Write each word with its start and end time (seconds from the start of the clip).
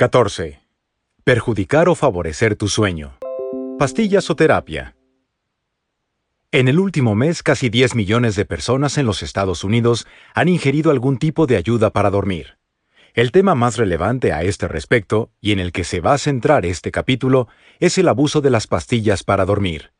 14. 0.00 0.62
Perjudicar 1.24 1.90
o 1.90 1.94
favorecer 1.94 2.56
tu 2.56 2.68
sueño. 2.68 3.18
Pastillas 3.78 4.30
o 4.30 4.34
terapia. 4.34 4.96
En 6.52 6.68
el 6.68 6.78
último 6.78 7.14
mes, 7.14 7.42
casi 7.42 7.68
10 7.68 7.94
millones 7.96 8.34
de 8.34 8.46
personas 8.46 8.96
en 8.96 9.04
los 9.04 9.22
Estados 9.22 9.62
Unidos 9.62 10.06
han 10.32 10.48
ingerido 10.48 10.90
algún 10.90 11.18
tipo 11.18 11.46
de 11.46 11.58
ayuda 11.58 11.90
para 11.90 12.08
dormir. 12.08 12.56
El 13.12 13.30
tema 13.30 13.54
más 13.54 13.76
relevante 13.76 14.32
a 14.32 14.42
este 14.42 14.68
respecto, 14.68 15.32
y 15.38 15.52
en 15.52 15.58
el 15.58 15.70
que 15.70 15.84
se 15.84 16.00
va 16.00 16.14
a 16.14 16.18
centrar 16.18 16.64
este 16.64 16.90
capítulo, 16.90 17.48
es 17.78 17.98
el 17.98 18.08
abuso 18.08 18.40
de 18.40 18.48
las 18.48 18.66
pastillas 18.66 19.22
para 19.22 19.44
dormir. 19.44 19.92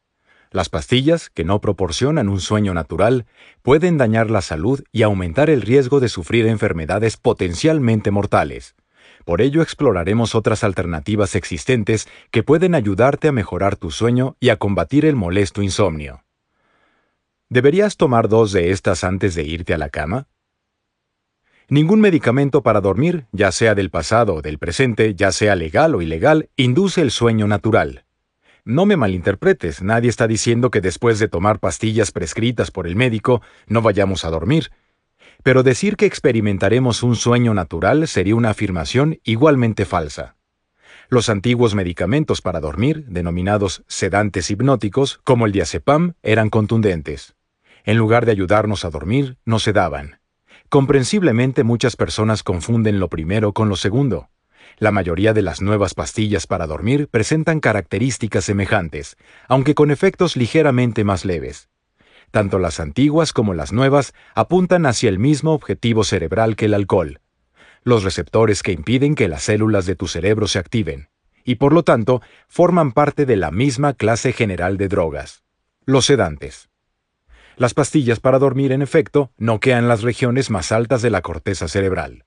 Las 0.50 0.70
pastillas, 0.70 1.28
que 1.28 1.44
no 1.44 1.60
proporcionan 1.60 2.30
un 2.30 2.40
sueño 2.40 2.72
natural, 2.72 3.26
pueden 3.60 3.98
dañar 3.98 4.30
la 4.30 4.40
salud 4.40 4.82
y 4.92 5.02
aumentar 5.02 5.50
el 5.50 5.60
riesgo 5.60 6.00
de 6.00 6.08
sufrir 6.08 6.46
enfermedades 6.46 7.18
potencialmente 7.18 8.10
mortales. 8.10 8.76
Por 9.25 9.41
ello 9.41 9.62
exploraremos 9.62 10.34
otras 10.34 10.64
alternativas 10.64 11.34
existentes 11.34 12.09
que 12.30 12.42
pueden 12.42 12.74
ayudarte 12.74 13.28
a 13.28 13.33
mejorar 13.33 13.77
tu 13.77 13.91
sueño 13.91 14.37
y 14.41 14.48
a 14.48 14.56
combatir 14.56 15.05
el 15.05 15.16
molesto 15.16 15.62
insomnio. 15.62 16.24
¿Deberías 17.48 17.97
tomar 17.97 18.28
dos 18.28 18.52
de 18.52 18.70
estas 18.70 19.02
antes 19.05 19.34
de 19.34 19.42
irte 19.42 19.75
a 19.75 19.78
la 19.78 19.88
cama? 19.88 20.28
Ningún 21.69 22.01
medicamento 22.01 22.62
para 22.62 22.80
dormir, 22.80 23.27
ya 23.30 23.52
sea 23.52 23.75
del 23.75 23.91
pasado 23.91 24.34
o 24.34 24.42
del 24.42 24.59
presente, 24.59 25.14
ya 25.14 25.30
sea 25.30 25.55
legal 25.55 25.95
o 25.95 26.02
ilegal, 26.02 26.48
induce 26.56 27.00
el 27.00 27.12
sueño 27.12 27.47
natural. 27.47 28.05
No 28.64 28.87
me 28.87 28.97
malinterpretes, 28.97 29.83
nadie 29.83 30.11
está 30.11 30.27
diciendo 30.27 30.70
que 30.70 30.80
después 30.80 31.19
de 31.19 31.28
tomar 31.28 31.61
pastillas 31.61 32.12
prescritas 32.12 32.70
por 32.70 32.87
el 32.87 32.97
médico 32.97 33.41
no 33.66 33.83
vayamos 33.83 34.25
a 34.25 34.30
dormir. 34.30 34.70
Pero 35.42 35.62
decir 35.62 35.96
que 35.96 36.06
experimentaremos 36.06 37.02
un 37.02 37.16
sueño 37.16 37.54
natural 37.54 38.06
sería 38.08 38.34
una 38.36 38.50
afirmación 38.50 39.18
igualmente 39.24 39.84
falsa. 39.84 40.36
Los 41.08 41.28
antiguos 41.28 41.74
medicamentos 41.74 42.40
para 42.40 42.60
dormir, 42.60 43.06
denominados 43.08 43.82
sedantes 43.88 44.50
hipnóticos, 44.50 45.19
como 45.24 45.47
el 45.47 45.52
diazepam, 45.52 46.14
eran 46.22 46.50
contundentes. 46.50 47.34
En 47.84 47.97
lugar 47.97 48.27
de 48.27 48.32
ayudarnos 48.32 48.84
a 48.84 48.91
dormir, 48.91 49.38
nos 49.44 49.62
sedaban. 49.62 50.20
Comprensiblemente 50.69 51.64
muchas 51.64 51.97
personas 51.97 52.42
confunden 52.42 53.00
lo 53.00 53.08
primero 53.08 53.52
con 53.52 53.69
lo 53.69 53.77
segundo. 53.77 54.28
La 54.78 54.92
mayoría 54.92 55.32
de 55.32 55.42
las 55.42 55.60
nuevas 55.60 55.94
pastillas 55.94 56.47
para 56.47 56.66
dormir 56.66 57.08
presentan 57.08 57.60
características 57.60 58.44
semejantes, 58.44 59.16
aunque 59.48 59.75
con 59.75 59.91
efectos 59.91 60.36
ligeramente 60.36 61.02
más 61.02 61.25
leves. 61.25 61.69
Tanto 62.31 62.59
las 62.59 62.78
antiguas 62.81 63.33
como 63.33 63.55
las 63.55 63.73
nuevas 63.73 64.14
apuntan 64.34 64.86
hacia 64.86 65.09
el 65.09 65.19
mismo 65.19 65.53
objetivo 65.53 66.05
cerebral 66.05 66.56
que 66.56 66.67
el 66.67 66.75
alcohol, 66.75 67.20
los 67.83 68.05
receptores 68.05 68.62
que 68.62 68.72
impiden 68.72 69.14
que 69.14 69.28
las 69.28 69.45
células 69.45 69.87
de 69.87 69.97
tu 69.97 70.06
cerebro 70.06 70.47
se 70.47 70.59
activen, 70.59 71.09
y 71.45 71.56
por 71.56 71.72
lo 71.72 71.83
tanto 71.83 72.22
forman 72.48 72.92
parte 72.92 73.27
de 73.27 73.37
la 73.37 73.50
misma 73.50 73.95
clase 73.95 74.33
general 74.33 74.77
de 74.77 74.89
drogas, 74.89 75.42
los 75.87 76.06
sedantes. 76.06 76.69
Las 77.56 77.75
pastillas 77.75 78.20
para 78.20 78.39
dormir, 78.39 78.72
en 78.72 78.83
efecto, 78.83 79.33
noquean 79.37 79.89
las 79.89 80.03
regiones 80.03 80.50
más 80.50 80.72
altas 80.72 81.03
de 81.03 81.11
la 81.11 81.22
corteza 81.22 81.69
cerebral. 81.69 82.25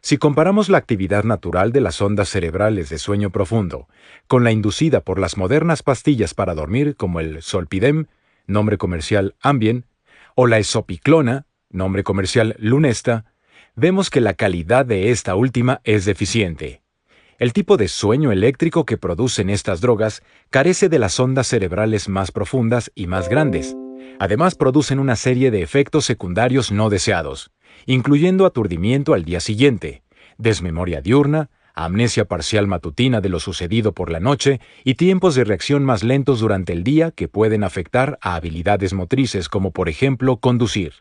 Si 0.00 0.18
comparamos 0.18 0.68
la 0.68 0.78
actividad 0.78 1.24
natural 1.24 1.72
de 1.72 1.80
las 1.80 2.02
ondas 2.02 2.28
cerebrales 2.28 2.88
de 2.88 2.98
sueño 2.98 3.30
profundo 3.30 3.88
con 4.26 4.42
la 4.42 4.50
inducida 4.50 5.00
por 5.00 5.20
las 5.20 5.36
modernas 5.36 5.84
pastillas 5.84 6.34
para 6.34 6.54
dormir 6.54 6.96
como 6.96 7.20
el 7.20 7.40
Solpidem, 7.40 8.06
nombre 8.46 8.78
comercial 8.78 9.34
Ambien, 9.40 9.86
o 10.34 10.46
la 10.46 10.58
esopiclona, 10.58 11.46
nombre 11.70 12.04
comercial 12.04 12.56
Lunesta, 12.58 13.24
vemos 13.74 14.10
que 14.10 14.20
la 14.20 14.34
calidad 14.34 14.86
de 14.86 15.10
esta 15.10 15.34
última 15.34 15.80
es 15.84 16.04
deficiente. 16.04 16.82
El 17.38 17.52
tipo 17.52 17.76
de 17.76 17.88
sueño 17.88 18.30
eléctrico 18.30 18.84
que 18.84 18.98
producen 18.98 19.50
estas 19.50 19.80
drogas 19.80 20.22
carece 20.50 20.88
de 20.88 20.98
las 20.98 21.18
ondas 21.18 21.48
cerebrales 21.48 22.08
más 22.08 22.30
profundas 22.30 22.92
y 22.94 23.06
más 23.06 23.28
grandes. 23.28 23.76
Además 24.20 24.54
producen 24.54 24.98
una 24.98 25.16
serie 25.16 25.50
de 25.50 25.62
efectos 25.62 26.04
secundarios 26.04 26.70
no 26.70 26.90
deseados, 26.90 27.50
incluyendo 27.86 28.46
aturdimiento 28.46 29.14
al 29.14 29.24
día 29.24 29.40
siguiente, 29.40 30.02
desmemoria 30.38 31.00
diurna, 31.00 31.50
amnesia 31.74 32.26
parcial 32.26 32.66
matutina 32.66 33.20
de 33.20 33.28
lo 33.28 33.40
sucedido 33.40 33.92
por 33.92 34.10
la 34.10 34.20
noche 34.20 34.60
y 34.84 34.94
tiempos 34.94 35.34
de 35.34 35.44
reacción 35.44 35.84
más 35.84 36.02
lentos 36.02 36.40
durante 36.40 36.72
el 36.72 36.84
día 36.84 37.10
que 37.10 37.28
pueden 37.28 37.64
afectar 37.64 38.18
a 38.20 38.34
habilidades 38.34 38.92
motrices 38.92 39.48
como 39.48 39.70
por 39.70 39.88
ejemplo 39.88 40.38
conducir. 40.38 40.94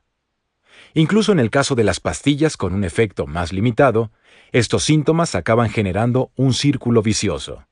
Incluso 0.93 1.31
en 1.31 1.39
el 1.39 1.49
caso 1.49 1.75
de 1.75 1.83
las 1.83 1.99
pastillas 1.99 2.57
con 2.57 2.73
un 2.73 2.83
efecto 2.83 3.27
más 3.27 3.53
limitado, 3.53 4.11
estos 4.51 4.83
síntomas 4.83 5.35
acaban 5.35 5.69
generando 5.69 6.31
un 6.35 6.53
círculo 6.53 7.01
vicioso. 7.01 7.65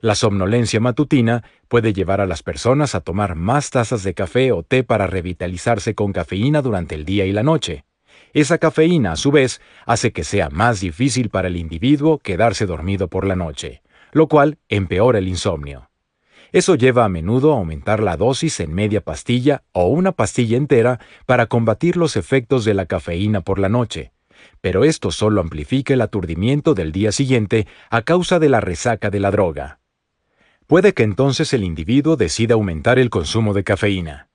La 0.00 0.14
somnolencia 0.14 0.80
matutina 0.80 1.44
puede 1.68 1.92
llevar 1.92 2.20
a 2.20 2.26
las 2.26 2.42
personas 2.42 2.94
a 2.94 3.00
tomar 3.00 3.34
más 3.34 3.70
tazas 3.70 4.02
de 4.02 4.14
café 4.14 4.50
o 4.52 4.62
té 4.62 4.82
para 4.82 5.06
revitalizarse 5.06 5.94
con 5.94 6.12
cafeína 6.12 6.62
durante 6.62 6.94
el 6.94 7.04
día 7.04 7.26
y 7.26 7.32
la 7.32 7.42
noche, 7.42 7.84
esa 8.32 8.58
cafeína, 8.58 9.12
a 9.12 9.16
su 9.16 9.30
vez, 9.30 9.60
hace 9.86 10.12
que 10.12 10.24
sea 10.24 10.48
más 10.50 10.80
difícil 10.80 11.30
para 11.30 11.48
el 11.48 11.56
individuo 11.56 12.18
quedarse 12.18 12.66
dormido 12.66 13.08
por 13.08 13.26
la 13.26 13.36
noche, 13.36 13.82
lo 14.12 14.28
cual 14.28 14.58
empeora 14.68 15.18
el 15.18 15.28
insomnio. 15.28 15.90
Eso 16.52 16.74
lleva 16.74 17.04
a 17.04 17.08
menudo 17.08 17.52
a 17.52 17.58
aumentar 17.58 18.00
la 18.00 18.16
dosis 18.16 18.58
en 18.60 18.74
media 18.74 19.00
pastilla 19.00 19.62
o 19.72 19.86
una 19.86 20.12
pastilla 20.12 20.56
entera 20.56 20.98
para 21.24 21.46
combatir 21.46 21.96
los 21.96 22.16
efectos 22.16 22.64
de 22.64 22.74
la 22.74 22.86
cafeína 22.86 23.40
por 23.40 23.60
la 23.60 23.68
noche, 23.68 24.12
pero 24.60 24.84
esto 24.84 25.10
solo 25.12 25.40
amplifica 25.40 25.94
el 25.94 26.00
aturdimiento 26.00 26.74
del 26.74 26.92
día 26.92 27.12
siguiente 27.12 27.66
a 27.88 28.02
causa 28.02 28.38
de 28.38 28.48
la 28.48 28.60
resaca 28.60 29.10
de 29.10 29.20
la 29.20 29.30
droga. 29.30 29.78
Puede 30.66 30.92
que 30.92 31.02
entonces 31.02 31.52
el 31.52 31.64
individuo 31.64 32.16
decida 32.16 32.54
aumentar 32.54 32.98
el 32.98 33.10
consumo 33.10 33.54
de 33.54 33.64
cafeína, 33.64 34.28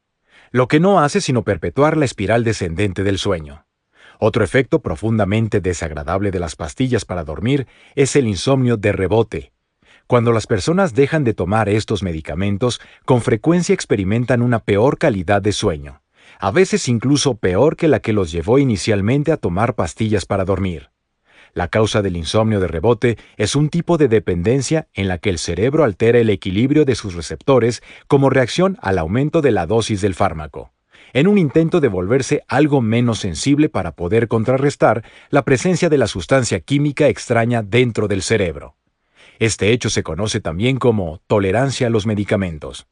lo 0.51 0.67
que 0.67 0.79
no 0.79 0.99
hace 0.99 1.21
sino 1.21 1.43
perpetuar 1.43 1.97
la 1.97 2.05
espiral 2.05 2.43
descendente 2.43 3.03
del 3.03 3.17
sueño. 3.17 3.65
Otro 4.19 4.43
efecto 4.43 4.81
profundamente 4.81 5.61
desagradable 5.61 6.31
de 6.31 6.39
las 6.39 6.55
pastillas 6.55 7.05
para 7.05 7.23
dormir 7.23 7.67
es 7.95 8.15
el 8.15 8.27
insomnio 8.27 8.77
de 8.77 8.91
rebote. 8.91 9.51
Cuando 10.07 10.31
las 10.31 10.45
personas 10.45 10.93
dejan 10.93 11.23
de 11.23 11.33
tomar 11.33 11.67
estos 11.67 12.03
medicamentos, 12.03 12.79
con 13.05 13.21
frecuencia 13.21 13.73
experimentan 13.73 14.41
una 14.41 14.59
peor 14.59 14.97
calidad 14.97 15.41
de 15.41 15.51
sueño, 15.51 16.01
a 16.39 16.51
veces 16.51 16.87
incluso 16.87 17.35
peor 17.35 17.75
que 17.75 17.87
la 17.87 17.99
que 17.99 18.13
los 18.13 18.31
llevó 18.31 18.59
inicialmente 18.59 19.31
a 19.31 19.37
tomar 19.37 19.73
pastillas 19.73 20.25
para 20.25 20.45
dormir. 20.45 20.91
La 21.53 21.69
causa 21.69 22.01
del 22.01 22.17
insomnio 22.17 22.59
de 22.59 22.67
rebote 22.67 23.17
es 23.37 23.55
un 23.55 23.69
tipo 23.69 23.97
de 23.97 24.09
dependencia 24.09 24.89
en 24.93 25.07
la 25.07 25.17
que 25.17 25.29
el 25.29 25.39
cerebro 25.39 25.83
altera 25.83 26.19
el 26.19 26.29
equilibrio 26.29 26.85
de 26.85 26.95
sus 26.95 27.15
receptores 27.15 27.81
como 28.07 28.29
reacción 28.29 28.77
al 28.81 28.97
aumento 28.97 29.41
de 29.41 29.51
la 29.51 29.65
dosis 29.65 30.01
del 30.01 30.15
fármaco 30.15 30.74
en 31.15 31.29
un 31.29 31.37
intento 31.37 31.79
de 31.79 31.87
volverse 31.87 32.43
algo 32.49 32.81
menos 32.81 33.19
sensible 33.19 33.69
para 33.69 33.95
poder 33.95 34.27
contrarrestar 34.27 35.05
la 35.29 35.45
presencia 35.45 35.87
de 35.87 35.97
la 35.97 36.07
sustancia 36.07 36.59
química 36.59 37.07
extraña 37.07 37.63
dentro 37.63 38.09
del 38.09 38.21
cerebro. 38.21 38.75
Este 39.39 39.71
hecho 39.71 39.89
se 39.89 40.03
conoce 40.03 40.41
también 40.41 40.75
como 40.75 41.21
tolerancia 41.25 41.87
a 41.87 41.89
los 41.89 42.05
medicamentos. 42.05 42.87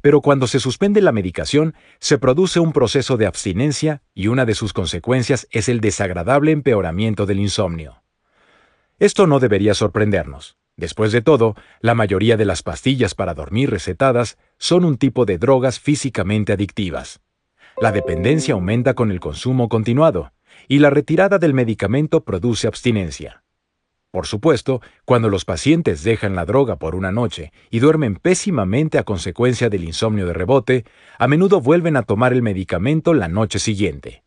Pero 0.00 0.22
cuando 0.22 0.46
se 0.46 0.60
suspende 0.60 1.02
la 1.02 1.12
medicación, 1.12 1.74
se 2.00 2.16
produce 2.16 2.58
un 2.58 2.72
proceso 2.72 3.18
de 3.18 3.26
abstinencia 3.26 4.00
y 4.14 4.28
una 4.28 4.46
de 4.46 4.54
sus 4.54 4.72
consecuencias 4.72 5.46
es 5.50 5.68
el 5.68 5.82
desagradable 5.82 6.52
empeoramiento 6.52 7.26
del 7.26 7.38
insomnio. 7.38 8.02
Esto 8.98 9.26
no 9.26 9.40
debería 9.40 9.74
sorprendernos. 9.74 10.56
Después 10.78 11.12
de 11.12 11.20
todo, 11.20 11.54
la 11.80 11.94
mayoría 11.94 12.38
de 12.38 12.46
las 12.46 12.62
pastillas 12.62 13.14
para 13.14 13.34
dormir 13.34 13.68
recetadas 13.68 14.38
son 14.56 14.86
un 14.86 14.96
tipo 14.96 15.26
de 15.26 15.36
drogas 15.36 15.78
físicamente 15.80 16.54
adictivas. 16.54 17.20
La 17.82 17.90
dependencia 17.90 18.54
aumenta 18.54 18.94
con 18.94 19.10
el 19.10 19.18
consumo 19.18 19.68
continuado, 19.68 20.30
y 20.68 20.78
la 20.78 20.88
retirada 20.88 21.40
del 21.40 21.52
medicamento 21.52 22.22
produce 22.22 22.68
abstinencia. 22.68 23.42
Por 24.12 24.28
supuesto, 24.28 24.80
cuando 25.04 25.28
los 25.28 25.44
pacientes 25.44 26.04
dejan 26.04 26.36
la 26.36 26.44
droga 26.44 26.76
por 26.76 26.94
una 26.94 27.10
noche 27.10 27.50
y 27.70 27.80
duermen 27.80 28.14
pésimamente 28.14 28.98
a 28.98 29.02
consecuencia 29.02 29.68
del 29.68 29.82
insomnio 29.82 30.28
de 30.28 30.32
rebote, 30.32 30.84
a 31.18 31.26
menudo 31.26 31.60
vuelven 31.60 31.96
a 31.96 32.04
tomar 32.04 32.32
el 32.32 32.40
medicamento 32.40 33.14
la 33.14 33.26
noche 33.26 33.58
siguiente. 33.58 34.22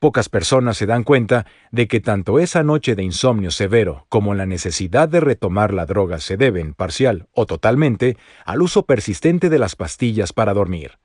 Pocas 0.00 0.28
personas 0.28 0.76
se 0.76 0.86
dan 0.86 1.04
cuenta 1.04 1.46
de 1.70 1.86
que 1.86 2.00
tanto 2.00 2.40
esa 2.40 2.64
noche 2.64 2.96
de 2.96 3.04
insomnio 3.04 3.52
severo 3.52 4.06
como 4.08 4.34
la 4.34 4.46
necesidad 4.46 5.08
de 5.08 5.20
retomar 5.20 5.72
la 5.72 5.86
droga 5.86 6.18
se 6.18 6.36
deben, 6.36 6.74
parcial 6.74 7.28
o 7.30 7.46
totalmente, 7.46 8.16
al 8.44 8.60
uso 8.62 8.84
persistente 8.84 9.48
de 9.48 9.60
las 9.60 9.76
pastillas 9.76 10.32
para 10.32 10.54
dormir. 10.54 10.98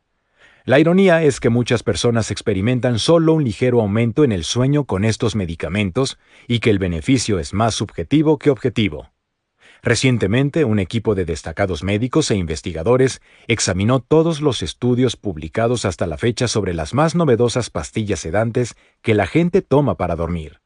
La 0.67 0.79
ironía 0.79 1.21
es 1.21 1.39
que 1.39 1.49
muchas 1.49 1.83
personas 1.83 2.31
experimentan 2.31 2.97
solo 2.97 3.33
un 3.33 3.43
ligero 3.43 3.81
aumento 3.81 4.23
en 4.23 4.31
el 4.31 4.43
sueño 4.43 4.85
con 4.85 5.05
estos 5.05 5.35
medicamentos 5.35 6.17
y 6.47 6.57
que 6.57 6.71
el 6.71 6.79
beneficio 6.79 7.37
es 7.37 7.53
más 7.53 7.75
subjetivo 7.75 8.39
que 8.39 8.49
objetivo. 8.49 9.11
Recientemente, 9.83 10.65
un 10.65 10.79
equipo 10.79 11.13
de 11.13 11.25
destacados 11.25 11.83
médicos 11.83 12.31
e 12.31 12.35
investigadores 12.35 13.21
examinó 13.47 13.99
todos 13.99 14.41
los 14.41 14.63
estudios 14.63 15.17
publicados 15.17 15.85
hasta 15.85 16.07
la 16.07 16.17
fecha 16.17 16.47
sobre 16.47 16.73
las 16.73 16.95
más 16.95 17.13
novedosas 17.13 17.69
pastillas 17.69 18.21
sedantes 18.21 18.75
que 19.03 19.13
la 19.13 19.27
gente 19.27 19.61
toma 19.61 19.97
para 19.97 20.15
dormir. 20.15 20.61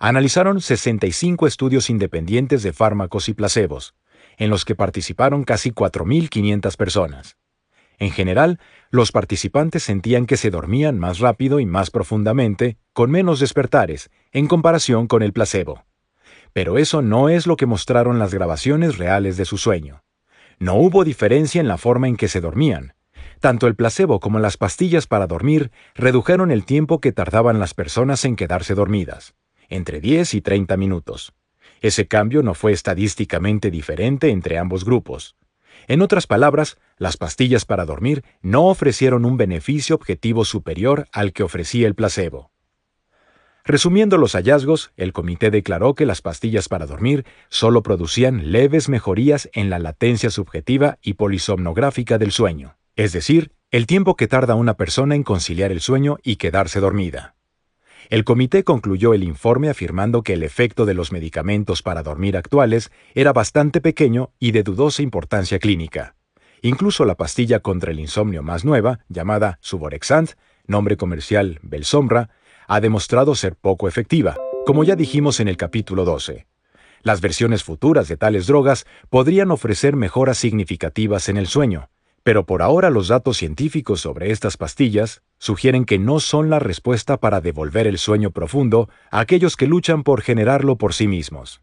Analizaron 0.00 0.60
65 0.60 1.46
estudios 1.46 1.88
independientes 1.88 2.64
de 2.64 2.72
fármacos 2.72 3.28
y 3.28 3.34
placebos, 3.34 3.94
en 4.38 4.50
los 4.50 4.64
que 4.64 4.74
participaron 4.74 5.44
casi 5.44 5.70
4.500 5.70 6.76
personas. 6.76 7.36
En 7.98 8.10
general, 8.10 8.60
los 8.90 9.10
participantes 9.12 9.82
sentían 9.82 10.26
que 10.26 10.36
se 10.36 10.50
dormían 10.50 10.98
más 10.98 11.18
rápido 11.18 11.60
y 11.60 11.66
más 11.66 11.90
profundamente, 11.90 12.76
con 12.92 13.10
menos 13.10 13.40
despertares, 13.40 14.10
en 14.32 14.46
comparación 14.46 15.06
con 15.06 15.22
el 15.22 15.32
placebo. 15.32 15.84
Pero 16.52 16.78
eso 16.78 17.02
no 17.02 17.28
es 17.28 17.46
lo 17.46 17.56
que 17.56 17.66
mostraron 17.66 18.18
las 18.18 18.32
grabaciones 18.32 18.98
reales 18.98 19.36
de 19.36 19.44
su 19.44 19.58
sueño. 19.58 20.02
No 20.58 20.74
hubo 20.74 21.04
diferencia 21.04 21.60
en 21.60 21.68
la 21.68 21.78
forma 21.78 22.08
en 22.08 22.16
que 22.16 22.28
se 22.28 22.40
dormían. 22.40 22.94
Tanto 23.40 23.66
el 23.66 23.76
placebo 23.76 24.20
como 24.20 24.38
las 24.38 24.56
pastillas 24.56 25.06
para 25.06 25.26
dormir 25.26 25.70
redujeron 25.94 26.50
el 26.50 26.64
tiempo 26.64 27.00
que 27.00 27.12
tardaban 27.12 27.58
las 27.58 27.74
personas 27.74 28.24
en 28.24 28.36
quedarse 28.36 28.74
dormidas, 28.74 29.34
entre 29.68 30.00
10 30.00 30.34
y 30.34 30.40
30 30.40 30.76
minutos. 30.76 31.34
Ese 31.80 32.08
cambio 32.08 32.42
no 32.42 32.54
fue 32.54 32.72
estadísticamente 32.72 33.70
diferente 33.70 34.30
entre 34.30 34.58
ambos 34.58 34.84
grupos. 34.84 35.36
En 35.88 36.00
otras 36.00 36.26
palabras, 36.26 36.78
las 36.98 37.16
pastillas 37.16 37.64
para 37.64 37.84
dormir 37.84 38.24
no 38.42 38.66
ofrecieron 38.66 39.24
un 39.24 39.36
beneficio 39.36 39.94
objetivo 39.96 40.44
superior 40.44 41.06
al 41.12 41.32
que 41.32 41.42
ofrecía 41.42 41.86
el 41.86 41.94
placebo. 41.94 42.50
Resumiendo 43.64 44.16
los 44.16 44.34
hallazgos, 44.34 44.92
el 44.96 45.12
comité 45.12 45.50
declaró 45.50 45.94
que 45.94 46.06
las 46.06 46.22
pastillas 46.22 46.68
para 46.68 46.86
dormir 46.86 47.26
solo 47.48 47.82
producían 47.82 48.52
leves 48.52 48.88
mejorías 48.88 49.50
en 49.52 49.70
la 49.70 49.80
latencia 49.80 50.30
subjetiva 50.30 50.98
y 51.02 51.14
polisomnográfica 51.14 52.16
del 52.16 52.30
sueño, 52.30 52.76
es 52.94 53.12
decir, 53.12 53.50
el 53.72 53.86
tiempo 53.86 54.14
que 54.14 54.28
tarda 54.28 54.54
una 54.54 54.74
persona 54.74 55.16
en 55.16 55.24
conciliar 55.24 55.72
el 55.72 55.80
sueño 55.80 56.18
y 56.22 56.36
quedarse 56.36 56.78
dormida. 56.78 57.34
El 58.08 58.22
comité 58.22 58.62
concluyó 58.62 59.14
el 59.14 59.24
informe 59.24 59.68
afirmando 59.68 60.22
que 60.22 60.34
el 60.34 60.44
efecto 60.44 60.86
de 60.86 60.94
los 60.94 61.10
medicamentos 61.10 61.82
para 61.82 62.04
dormir 62.04 62.36
actuales 62.36 62.92
era 63.14 63.32
bastante 63.32 63.80
pequeño 63.80 64.30
y 64.38 64.52
de 64.52 64.62
dudosa 64.62 65.02
importancia 65.02 65.58
clínica. 65.58 66.14
Incluso 66.66 67.04
la 67.04 67.14
pastilla 67.14 67.60
contra 67.60 67.92
el 67.92 68.00
insomnio 68.00 68.42
más 68.42 68.64
nueva, 68.64 68.98
llamada 69.08 69.60
Suborexant, 69.60 70.32
nombre 70.66 70.96
comercial 70.96 71.60
Belsombra, 71.62 72.30
ha 72.66 72.80
demostrado 72.80 73.36
ser 73.36 73.54
poco 73.54 73.86
efectiva, 73.86 74.36
como 74.66 74.82
ya 74.82 74.96
dijimos 74.96 75.38
en 75.38 75.46
el 75.46 75.56
capítulo 75.56 76.04
12. 76.04 76.48
Las 77.02 77.20
versiones 77.20 77.62
futuras 77.62 78.08
de 78.08 78.16
tales 78.16 78.48
drogas 78.48 78.84
podrían 79.10 79.52
ofrecer 79.52 79.94
mejoras 79.94 80.38
significativas 80.38 81.28
en 81.28 81.36
el 81.36 81.46
sueño, 81.46 81.88
pero 82.24 82.46
por 82.46 82.62
ahora 82.62 82.90
los 82.90 83.06
datos 83.06 83.36
científicos 83.36 84.00
sobre 84.00 84.32
estas 84.32 84.56
pastillas 84.56 85.22
sugieren 85.38 85.84
que 85.84 86.00
no 86.00 86.18
son 86.18 86.50
la 86.50 86.58
respuesta 86.58 87.16
para 87.18 87.40
devolver 87.40 87.86
el 87.86 87.98
sueño 87.98 88.32
profundo 88.32 88.88
a 89.12 89.20
aquellos 89.20 89.56
que 89.56 89.68
luchan 89.68 90.02
por 90.02 90.20
generarlo 90.20 90.78
por 90.78 90.94
sí 90.94 91.06
mismos. 91.06 91.62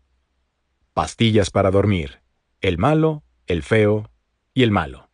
Pastillas 0.94 1.50
para 1.50 1.71
dormir. 1.71 2.21
El 2.61 2.77
malo, 2.77 3.23
el 3.47 3.63
feo 3.63 4.09
y 4.53 4.63
el 4.63 4.71
malo. 4.71 5.09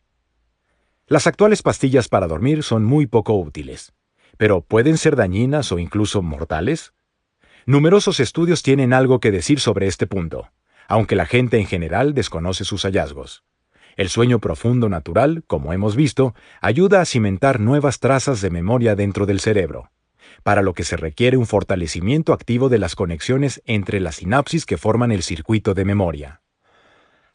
Las 1.06 1.26
actuales 1.26 1.62
pastillas 1.62 2.08
para 2.08 2.28
dormir 2.28 2.62
son 2.62 2.84
muy 2.84 3.06
poco 3.06 3.34
útiles, 3.34 3.92
pero 4.36 4.60
¿pueden 4.60 4.96
ser 4.96 5.16
dañinas 5.16 5.72
o 5.72 5.78
incluso 5.78 6.22
mortales? 6.22 6.92
Numerosos 7.66 8.20
estudios 8.20 8.62
tienen 8.62 8.92
algo 8.92 9.20
que 9.20 9.30
decir 9.30 9.60
sobre 9.60 9.86
este 9.86 10.06
punto, 10.06 10.50
aunque 10.88 11.16
la 11.16 11.26
gente 11.26 11.58
en 11.58 11.66
general 11.66 12.14
desconoce 12.14 12.64
sus 12.64 12.82
hallazgos. 12.82 13.44
El 13.96 14.08
sueño 14.08 14.38
profundo 14.38 14.88
natural, 14.88 15.44
como 15.46 15.72
hemos 15.72 15.96
visto, 15.96 16.34
ayuda 16.60 17.00
a 17.00 17.04
cimentar 17.04 17.60
nuevas 17.60 17.98
trazas 17.98 18.40
de 18.40 18.50
memoria 18.50 18.94
dentro 18.94 19.26
del 19.26 19.40
cerebro, 19.40 19.90
para 20.42 20.62
lo 20.62 20.74
que 20.74 20.84
se 20.84 20.96
requiere 20.96 21.36
un 21.36 21.46
fortalecimiento 21.46 22.32
activo 22.32 22.68
de 22.68 22.78
las 22.78 22.94
conexiones 22.94 23.62
entre 23.66 24.00
las 24.00 24.16
sinapsis 24.16 24.64
que 24.64 24.78
forman 24.78 25.12
el 25.12 25.22
circuito 25.22 25.74
de 25.74 25.84
memoria. 25.84 26.40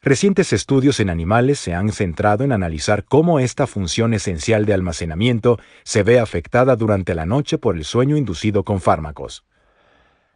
Recientes 0.05 0.53
estudios 0.53 0.99
en 0.99 1.09
animales 1.09 1.57
se 1.57 1.73
han 1.73 1.91
centrado 1.91 2.43
en 2.43 2.51
analizar 2.51 3.05
cómo 3.05 3.39
esta 3.39 3.65
función 3.65 4.13
esencial 4.13 4.67
de 4.67 4.75
almacenamiento 4.75 5.57
se 5.83 6.03
ve 6.03 6.19
afectada 6.19 6.75
durante 6.75 7.15
la 7.15 7.25
noche 7.25 7.57
por 7.57 7.75
el 7.75 7.85
sueño 7.85 8.15
inducido 8.15 8.63
con 8.63 8.81
fármacos. 8.81 9.45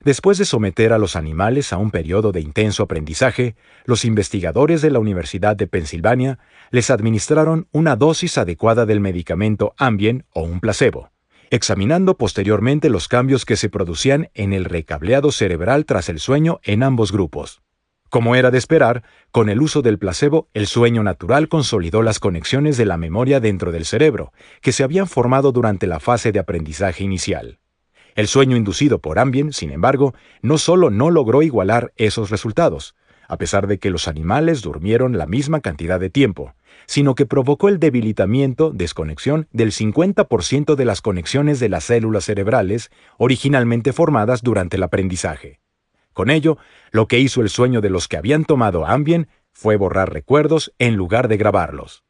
Después 0.04 0.40
de 0.40 0.46
someter 0.46 0.92
a 0.92 0.98
los 0.98 1.16
animales 1.16 1.72
a 1.72 1.78
un 1.78 1.92
periodo 1.92 2.32
de 2.32 2.42
intenso 2.42 2.82
aprendizaje, 2.82 3.56
los 3.86 4.06
investigadores 4.06 4.82
de 4.82 4.90
la 4.90 4.98
Universidad 4.98 5.56
de 5.56 5.68
Pensilvania 5.68 6.40
les 6.72 6.90
administraron 6.90 7.68
una 7.72 7.96
dosis 7.96 8.40
adecuada 8.40 8.88
del 8.88 9.02
medicamento 9.02 9.76
Ambien 9.78 10.26
o 10.34 10.42
un 10.42 10.62
placebo, 10.62 11.12
examinando 11.52 12.18
posteriormente 12.18 12.90
los 12.90 13.08
cambios 13.08 13.46
que 13.46 13.56
se 13.56 13.70
producían 13.70 14.32
en 14.34 14.52
el 14.52 14.66
recableado 14.66 15.32
cerebral 15.32 15.86
tras 15.86 16.10
el 16.10 16.20
sueño 16.20 16.60
en 16.64 16.82
ambos 16.82 17.12
grupos. 17.12 17.62
Como 18.10 18.36
era 18.36 18.50
de 18.50 18.58
esperar, 18.58 19.04
con 19.32 19.50
el 19.50 19.62
uso 19.62 19.84
del 19.84 20.00
placebo, 20.00 20.48
el 20.56 20.66
sueño 20.66 21.04
natural 21.04 21.48
consolidó 21.48 22.02
las 22.02 22.20
conexiones 22.20 22.76
de 22.76 22.86
la 22.86 22.98
memoria 22.98 23.40
dentro 23.40 23.72
del 23.72 23.86
cerebro, 23.86 24.34
que 24.62 24.72
se 24.72 24.84
habían 24.84 25.08
formado 25.08 25.52
durante 25.52 25.86
la 25.86 26.00
fase 26.00 26.32
de 26.32 26.40
aprendizaje 26.40 27.04
inicial. 27.04 27.60
El 28.16 28.28
sueño 28.28 28.58
inducido 28.58 29.00
por 29.00 29.20
Ambien, 29.20 29.54
sin 29.54 29.70
embargo, 29.70 30.16
no 30.42 30.58
solo 30.58 30.90
no 30.90 31.12
logró 31.12 31.44
igualar 31.44 31.94
esos 31.98 32.32
resultados, 32.32 32.96
a 33.28 33.38
pesar 33.38 33.68
de 33.68 33.78
que 33.78 33.92
los 33.92 34.08
animales 34.08 34.64
durmieron 34.64 35.20
la 35.20 35.28
misma 35.28 35.62
cantidad 35.62 36.00
de 36.00 36.10
tiempo, 36.10 36.56
sino 36.88 37.14
que 37.14 37.28
provocó 37.28 37.70
el 37.70 37.80
debilitamiento, 37.80 38.72
desconexión 38.72 39.48
del 39.52 39.72
50% 39.72 40.74
de 40.74 40.86
las 40.86 41.02
conexiones 41.02 41.60
de 41.60 41.70
las 41.70 41.84
células 41.84 42.26
cerebrales 42.26 42.90
originalmente 43.20 43.94
formadas 43.94 44.42
durante 44.42 44.78
el 44.78 44.84
aprendizaje. 44.84 45.60
Con 46.20 46.30
ello, 46.30 46.58
lo 46.92 47.08
que 47.08 47.18
hizo 47.18 47.40
el 47.40 47.48
sueño 47.48 47.80
de 47.80 47.90
los 47.90 48.10
que 48.10 48.18
habían 48.18 48.44
tomado 48.44 48.86
Ambien 48.86 49.30
fue 49.54 49.78
borrar 49.78 50.12
recuerdos 50.12 50.74
en 50.78 50.98
lugar 50.98 51.30
de 51.30 51.38
grabarlos. 51.38 52.04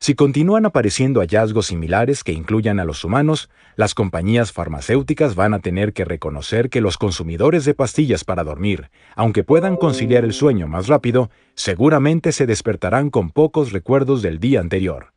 Si 0.00 0.16
continúan 0.16 0.66
apareciendo 0.66 1.20
hallazgos 1.20 1.66
similares 1.66 2.24
que 2.24 2.32
incluyan 2.32 2.80
a 2.80 2.84
los 2.84 3.04
humanos, 3.04 3.50
las 3.76 3.94
compañías 3.94 4.50
farmacéuticas 4.50 5.36
van 5.36 5.54
a 5.54 5.60
tener 5.60 5.92
que 5.92 6.04
reconocer 6.04 6.70
que 6.70 6.80
los 6.80 6.98
consumidores 6.98 7.64
de 7.64 7.74
pastillas 7.74 8.24
para 8.24 8.42
dormir, 8.42 8.90
aunque 9.14 9.44
puedan 9.44 9.76
conciliar 9.76 10.24
el 10.24 10.32
sueño 10.32 10.66
más 10.66 10.88
rápido, 10.88 11.30
seguramente 11.54 12.32
se 12.32 12.46
despertarán 12.46 13.10
con 13.10 13.30
pocos 13.30 13.70
recuerdos 13.70 14.22
del 14.22 14.40
día 14.40 14.58
anterior. 14.58 15.12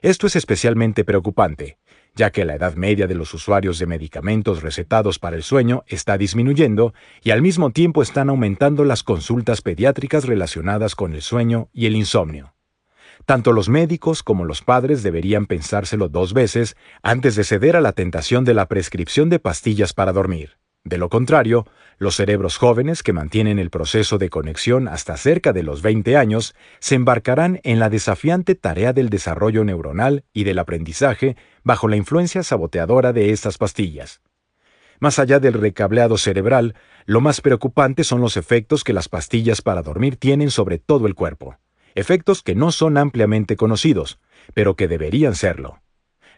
Esto 0.00 0.28
es 0.28 0.36
especialmente 0.36 1.04
preocupante, 1.04 1.76
ya 2.14 2.30
que 2.30 2.44
la 2.44 2.54
edad 2.54 2.74
media 2.74 3.06
de 3.06 3.14
los 3.14 3.32
usuarios 3.34 3.78
de 3.78 3.86
medicamentos 3.86 4.62
recetados 4.62 5.18
para 5.18 5.36
el 5.36 5.42
sueño 5.42 5.84
está 5.86 6.18
disminuyendo 6.18 6.92
y 7.22 7.30
al 7.30 7.42
mismo 7.42 7.70
tiempo 7.70 8.02
están 8.02 8.28
aumentando 8.28 8.84
las 8.84 9.02
consultas 9.02 9.62
pediátricas 9.62 10.24
relacionadas 10.24 10.94
con 10.94 11.14
el 11.14 11.22
sueño 11.22 11.68
y 11.72 11.86
el 11.86 11.96
insomnio. 11.96 12.54
Tanto 13.24 13.52
los 13.52 13.68
médicos 13.68 14.22
como 14.22 14.44
los 14.44 14.62
padres 14.62 15.02
deberían 15.02 15.46
pensárselo 15.46 16.08
dos 16.08 16.34
veces 16.34 16.76
antes 17.02 17.36
de 17.36 17.44
ceder 17.44 17.76
a 17.76 17.80
la 17.80 17.92
tentación 17.92 18.44
de 18.44 18.54
la 18.54 18.66
prescripción 18.66 19.30
de 19.30 19.38
pastillas 19.38 19.92
para 19.92 20.12
dormir. 20.12 20.61
De 20.84 20.98
lo 20.98 21.08
contrario, 21.08 21.66
los 21.98 22.16
cerebros 22.16 22.56
jóvenes 22.56 23.02
que 23.02 23.12
mantienen 23.12 23.58
el 23.58 23.70
proceso 23.70 24.18
de 24.18 24.30
conexión 24.30 24.88
hasta 24.88 25.16
cerca 25.16 25.52
de 25.52 25.62
los 25.62 25.82
20 25.82 26.16
años 26.16 26.54
se 26.80 26.96
embarcarán 26.96 27.60
en 27.62 27.78
la 27.78 27.88
desafiante 27.88 28.54
tarea 28.54 28.92
del 28.92 29.08
desarrollo 29.08 29.64
neuronal 29.64 30.24
y 30.32 30.44
del 30.44 30.58
aprendizaje 30.58 31.36
bajo 31.62 31.88
la 31.88 31.96
influencia 31.96 32.42
saboteadora 32.42 33.12
de 33.12 33.30
estas 33.30 33.58
pastillas. 33.58 34.20
Más 34.98 35.18
allá 35.18 35.40
del 35.40 35.54
recableado 35.54 36.18
cerebral, 36.18 36.74
lo 37.06 37.20
más 37.20 37.40
preocupante 37.40 38.04
son 38.04 38.20
los 38.20 38.36
efectos 38.36 38.84
que 38.84 38.92
las 38.92 39.08
pastillas 39.08 39.62
para 39.62 39.82
dormir 39.82 40.16
tienen 40.16 40.50
sobre 40.50 40.78
todo 40.78 41.06
el 41.06 41.14
cuerpo 41.14 41.56
efectos 41.94 42.42
que 42.42 42.54
no 42.54 42.72
son 42.72 42.96
ampliamente 42.96 43.56
conocidos, 43.56 44.18
pero 44.54 44.76
que 44.76 44.88
deberían 44.88 45.34
serlo. 45.34 45.80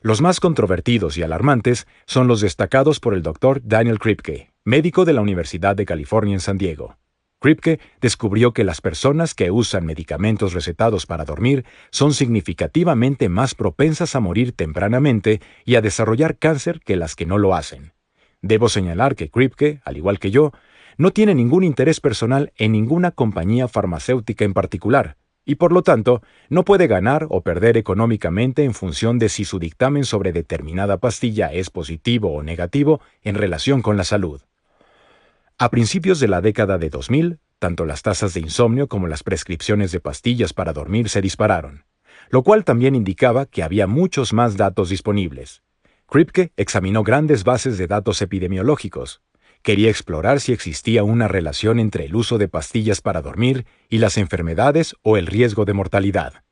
Los 0.04 0.20
más 0.20 0.38
controvertidos 0.38 1.16
y 1.16 1.22
alarmantes 1.22 1.86
son 2.04 2.28
los 2.28 2.42
destacados 2.42 3.00
por 3.00 3.14
el 3.14 3.22
doctor 3.22 3.62
Daniel 3.64 3.98
Kripke, 3.98 4.50
médico 4.62 5.06
de 5.06 5.14
la 5.14 5.22
Universidad 5.22 5.76
de 5.76 5.86
California 5.86 6.34
en 6.34 6.40
San 6.40 6.58
Diego. 6.58 6.98
Kripke 7.40 7.80
descubrió 8.02 8.52
que 8.52 8.64
las 8.64 8.82
personas 8.82 9.32
que 9.32 9.50
usan 9.50 9.86
medicamentos 9.86 10.52
recetados 10.52 11.06
para 11.06 11.24
dormir 11.24 11.64
son 11.90 12.12
significativamente 12.12 13.30
más 13.30 13.54
propensas 13.54 14.14
a 14.14 14.20
morir 14.20 14.52
tempranamente 14.52 15.40
y 15.64 15.76
a 15.76 15.80
desarrollar 15.80 16.36
cáncer 16.36 16.80
que 16.80 16.96
las 16.96 17.16
que 17.16 17.24
no 17.24 17.38
lo 17.38 17.54
hacen. 17.54 17.94
Debo 18.42 18.68
señalar 18.68 19.16
que 19.16 19.30
Kripke, 19.30 19.80
al 19.86 19.96
igual 19.96 20.18
que 20.18 20.30
yo, 20.30 20.52
no 20.98 21.12
tiene 21.12 21.34
ningún 21.34 21.64
interés 21.64 22.00
personal 22.00 22.52
en 22.56 22.72
ninguna 22.72 23.10
compañía 23.10 23.68
farmacéutica 23.68 24.44
en 24.44 24.52
particular, 24.52 25.16
y 25.44 25.56
por 25.56 25.72
lo 25.72 25.82
tanto 25.82 26.22
no 26.48 26.64
puede 26.64 26.86
ganar 26.86 27.26
o 27.30 27.42
perder 27.42 27.76
económicamente 27.76 28.64
en 28.64 28.74
función 28.74 29.18
de 29.18 29.28
si 29.28 29.44
su 29.44 29.58
dictamen 29.58 30.04
sobre 30.04 30.32
determinada 30.32 30.98
pastilla 30.98 31.52
es 31.52 31.70
positivo 31.70 32.32
o 32.32 32.42
negativo 32.42 33.00
en 33.22 33.34
relación 33.34 33.82
con 33.82 33.96
la 33.96 34.04
salud. 34.04 34.40
A 35.58 35.70
principios 35.70 36.18
de 36.20 36.28
la 36.28 36.40
década 36.40 36.78
de 36.78 36.90
2000, 36.90 37.38
tanto 37.58 37.86
las 37.86 38.02
tasas 38.02 38.34
de 38.34 38.40
insomnio 38.40 38.88
como 38.88 39.06
las 39.06 39.22
prescripciones 39.22 39.92
de 39.92 40.00
pastillas 40.00 40.52
para 40.52 40.72
dormir 40.72 41.08
se 41.08 41.20
dispararon, 41.20 41.84
lo 42.30 42.42
cual 42.42 42.64
también 42.64 42.94
indicaba 42.94 43.46
que 43.46 43.62
había 43.62 43.86
muchos 43.86 44.32
más 44.32 44.56
datos 44.56 44.88
disponibles. 44.88 45.62
Kripke 46.08 46.52
examinó 46.56 47.02
grandes 47.02 47.44
bases 47.44 47.78
de 47.78 47.86
datos 47.86 48.20
epidemiológicos, 48.20 49.22
quería 49.64 49.88
explorar 49.88 50.40
si 50.40 50.52
existía 50.52 51.02
una 51.02 51.26
relación 51.26 51.80
entre 51.80 52.04
el 52.04 52.14
uso 52.14 52.36
de 52.36 52.48
pastillas 52.48 53.00
para 53.00 53.22
dormir 53.22 53.64
y 53.88 53.98
las 53.98 54.18
enfermedades 54.18 54.94
o 55.02 55.16
el 55.16 55.26
riesgo 55.26 55.64
de 55.64 55.72
mortalidad. 55.72 56.44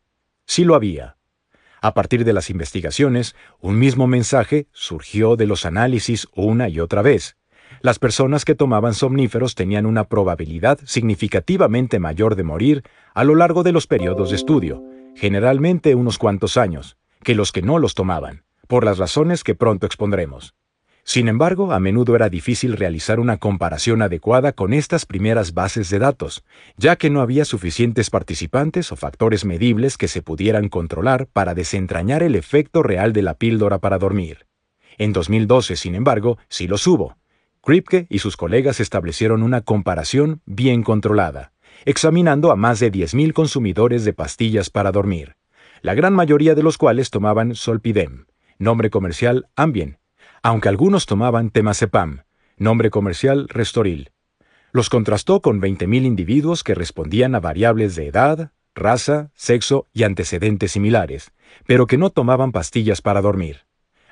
Sí 0.46 0.64
lo 0.64 0.74
había. 0.74 1.18
A 1.82 1.92
partir 1.92 2.24
de 2.24 2.32
las 2.32 2.48
investigaciones, 2.48 3.36
un 3.60 3.78
mismo 3.78 4.06
mensaje 4.06 4.66
surgió 4.72 5.36
de 5.36 5.46
los 5.46 5.66
análisis 5.66 6.26
una 6.34 6.70
y 6.70 6.80
otra 6.80 7.02
vez. 7.02 7.36
Las 7.82 7.98
personas 7.98 8.46
que 8.46 8.54
tomaban 8.54 8.94
somníferos 8.94 9.54
tenían 9.54 9.84
una 9.84 10.04
probabilidad 10.04 10.80
significativamente 10.84 11.98
mayor 11.98 12.34
de 12.34 12.44
morir 12.44 12.82
a 13.12 13.24
lo 13.24 13.34
largo 13.34 13.62
de 13.62 13.72
los 13.72 13.86
periodos 13.86 14.30
de 14.30 14.36
estudio, 14.36 14.82
generalmente 15.16 15.94
unos 15.94 16.16
cuantos 16.16 16.56
años, 16.56 16.96
que 17.22 17.34
los 17.34 17.52
que 17.52 17.60
no 17.60 17.78
los 17.78 17.94
tomaban, 17.94 18.44
por 18.68 18.84
las 18.84 18.96
razones 18.96 19.44
que 19.44 19.54
pronto 19.54 19.84
expondremos. 19.84 20.54
Sin 21.04 21.28
embargo, 21.28 21.72
a 21.72 21.80
menudo 21.80 22.14
era 22.14 22.28
difícil 22.28 22.76
realizar 22.76 23.18
una 23.18 23.36
comparación 23.36 24.02
adecuada 24.02 24.52
con 24.52 24.72
estas 24.72 25.04
primeras 25.04 25.52
bases 25.52 25.90
de 25.90 25.98
datos, 25.98 26.44
ya 26.76 26.96
que 26.96 27.10
no 27.10 27.20
había 27.20 27.44
suficientes 27.44 28.08
participantes 28.08 28.92
o 28.92 28.96
factores 28.96 29.44
medibles 29.44 29.98
que 29.98 30.08
se 30.08 30.22
pudieran 30.22 30.68
controlar 30.68 31.26
para 31.26 31.54
desentrañar 31.54 32.22
el 32.22 32.36
efecto 32.36 32.82
real 32.82 33.12
de 33.12 33.22
la 33.22 33.34
píldora 33.34 33.78
para 33.78 33.98
dormir. 33.98 34.46
En 34.96 35.12
2012, 35.12 35.76
sin 35.76 35.94
embargo, 35.96 36.38
sí 36.48 36.68
los 36.68 36.86
hubo. 36.86 37.16
Kripke 37.62 38.06
y 38.08 38.20
sus 38.20 38.36
colegas 38.36 38.80
establecieron 38.80 39.42
una 39.42 39.60
comparación 39.60 40.40
bien 40.46 40.82
controlada, 40.82 41.52
examinando 41.84 42.52
a 42.52 42.56
más 42.56 42.80
de 42.80 42.92
10.000 42.92 43.32
consumidores 43.32 44.04
de 44.04 44.12
pastillas 44.12 44.70
para 44.70 44.92
dormir, 44.92 45.36
la 45.80 45.94
gran 45.94 46.12
mayoría 46.14 46.54
de 46.54 46.62
los 46.62 46.78
cuales 46.78 47.10
tomaban 47.10 47.54
Solpidem, 47.56 48.26
nombre 48.58 48.90
comercial 48.90 49.48
Ambien, 49.56 49.98
aunque 50.42 50.68
algunos 50.68 51.06
tomaban 51.06 51.50
temazepam, 51.50 52.24
nombre 52.56 52.90
comercial 52.90 53.48
Restoril. 53.48 54.10
Los 54.72 54.88
contrastó 54.90 55.40
con 55.40 55.60
20.000 55.60 56.04
individuos 56.04 56.64
que 56.64 56.74
respondían 56.74 57.34
a 57.36 57.40
variables 57.40 57.94
de 57.94 58.08
edad, 58.08 58.50
raza, 58.74 59.30
sexo 59.34 59.86
y 59.92 60.02
antecedentes 60.02 60.72
similares, 60.72 61.32
pero 61.66 61.86
que 61.86 61.96
no 61.96 62.10
tomaban 62.10 62.50
pastillas 62.50 63.02
para 63.02 63.20
dormir. 63.20 63.60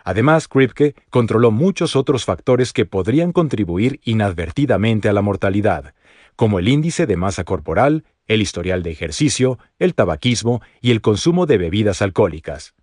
Además, 0.04 0.46
Kripke 0.46 0.94
controló 1.10 1.50
muchos 1.50 1.96
otros 1.96 2.24
factores 2.24 2.72
que 2.72 2.86
podrían 2.86 3.32
contribuir 3.32 4.00
inadvertidamente 4.04 5.08
a 5.08 5.12
la 5.12 5.22
mortalidad, 5.22 5.94
como 6.36 6.58
el 6.58 6.68
índice 6.68 7.06
de 7.06 7.16
masa 7.16 7.44
corporal, 7.44 8.04
el 8.26 8.40
historial 8.40 8.82
de 8.82 8.92
ejercicio, 8.92 9.58
el 9.78 9.94
tabaquismo 9.94 10.62
y 10.80 10.92
el 10.92 11.00
consumo 11.00 11.46
de 11.46 11.58
bebidas 11.58 12.02
alcohólicas. 12.02 12.74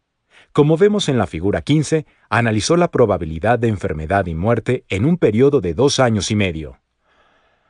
Como 0.54 0.78
vemos 0.78 1.10
en 1.10 1.18
la 1.18 1.28
figura 1.28 1.62
15, 1.62 2.06
analizó 2.30 2.78
la 2.78 2.90
probabilidad 2.90 3.60
de 3.60 3.68
enfermedad 3.68 4.26
y 4.26 4.36
muerte 4.36 4.86
en 4.90 5.06
un 5.06 5.18
periodo 5.18 5.62
de 5.62 5.74
dos 5.74 6.00
años 6.00 6.32
y 6.32 6.36
medio. 6.36 6.80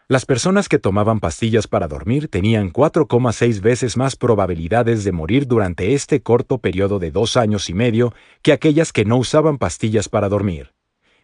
Las 0.10 0.26
personas 0.26 0.70
que 0.70 0.80
tomaban 0.80 1.20
pastillas 1.20 1.68
para 1.68 1.90
dormir 1.90 2.30
tenían 2.30 2.72
4,6 2.72 3.60
veces 3.60 3.98
más 3.98 4.16
probabilidades 4.16 5.04
de 5.04 5.12
morir 5.12 5.48
durante 5.48 5.94
este 5.94 6.22
corto 6.22 6.60
periodo 6.60 6.98
de 6.98 7.12
dos 7.12 7.36
años 7.36 7.70
y 7.70 7.74
medio 7.74 8.14
que 8.42 8.54
aquellas 8.54 8.94
que 8.94 9.04
no 9.04 9.18
usaban 9.18 9.58
pastillas 9.58 10.08
para 10.08 10.30
dormir. 10.30 10.72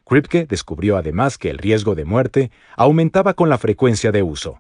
Kripke 0.06 0.46
descubrió 0.46 0.98
además 0.98 1.38
que 1.38 1.50
el 1.50 1.60
riesgo 1.60 1.96
de 1.96 2.04
muerte 2.04 2.52
aumentaba 2.76 3.36
con 3.36 3.48
la 3.48 3.58
frecuencia 3.58 4.12
de 4.12 4.22
uso. 4.22 4.60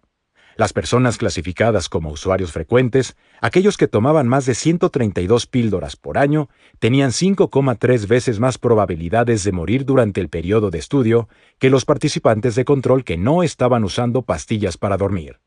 Las 0.55 0.71
personas 0.71 1.17
clasificadas 1.17 1.89
como 1.89 2.11
usuarios 2.11 2.51
frecuentes, 2.51 3.15
aquellos 3.41 3.75
que 3.75 3.87
tomaban 3.87 4.27
más 4.27 4.45
de 4.45 4.53
132 4.53 5.47
píldoras 5.47 5.95
por 5.95 6.17
año, 6.17 6.49
tenían 6.79 7.11
5,3 7.11 8.07
veces 8.07 8.39
más 8.39 8.57
probabilidades 8.59 9.43
de 9.43 9.51
morir 9.51 9.85
durante 9.85 10.21
el 10.21 10.29
periodo 10.29 10.69
de 10.69 10.77
estudio 10.77 11.27
que 11.57 11.71
los 11.71 11.85
participantes 11.85 12.53
de 12.55 12.65
control 12.65 13.03
que 13.03 13.17
no 13.17 13.41
estaban 13.41 13.83
usando 13.83 14.21
pastillas 14.21 14.77
para 14.77 14.97
dormir. 14.97 15.39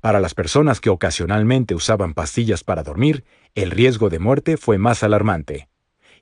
Para 0.00 0.20
las 0.20 0.34
personas 0.34 0.80
que 0.80 0.90
ocasionalmente 0.90 1.74
usaban 1.74 2.14
pastillas 2.14 2.64
para 2.64 2.82
dormir, 2.82 3.24
el 3.54 3.70
riesgo 3.70 4.08
de 4.08 4.18
muerte 4.18 4.56
fue 4.56 4.78
más 4.78 5.02
alarmante. 5.02 5.68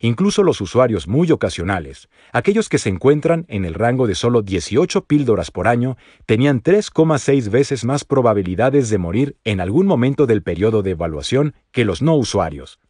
Incluso 0.00 0.42
los 0.42 0.60
usuarios 0.60 1.08
muy 1.08 1.30
ocasionales, 1.30 2.08
aquellos 2.32 2.68
que 2.68 2.78
se 2.78 2.88
encuentran 2.88 3.46
en 3.48 3.64
el 3.64 3.74
rango 3.74 4.06
de 4.06 4.14
solo 4.14 4.42
18 4.42 5.04
píldoras 5.04 5.50
por 5.50 5.68
año, 5.68 5.96
tenían 6.26 6.62
3,6 6.62 7.50
veces 7.50 7.84
más 7.84 8.04
probabilidades 8.04 8.90
de 8.90 8.98
morir 8.98 9.36
en 9.44 9.60
algún 9.60 9.86
momento 9.86 10.26
del 10.26 10.42
periodo 10.42 10.82
de 10.82 10.92
evaluación 10.92 11.54
que 11.72 11.84
los 11.84 12.02
no 12.02 12.16
usuarios. 12.16 12.80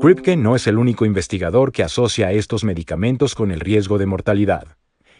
Kripke 0.00 0.36
no 0.36 0.56
es 0.56 0.66
el 0.66 0.78
único 0.78 1.04
investigador 1.04 1.72
que 1.72 1.82
asocia 1.82 2.32
estos 2.32 2.64
medicamentos 2.64 3.34
con 3.34 3.50
el 3.50 3.60
riesgo 3.60 3.98
de 3.98 4.06
mortalidad. 4.06 4.76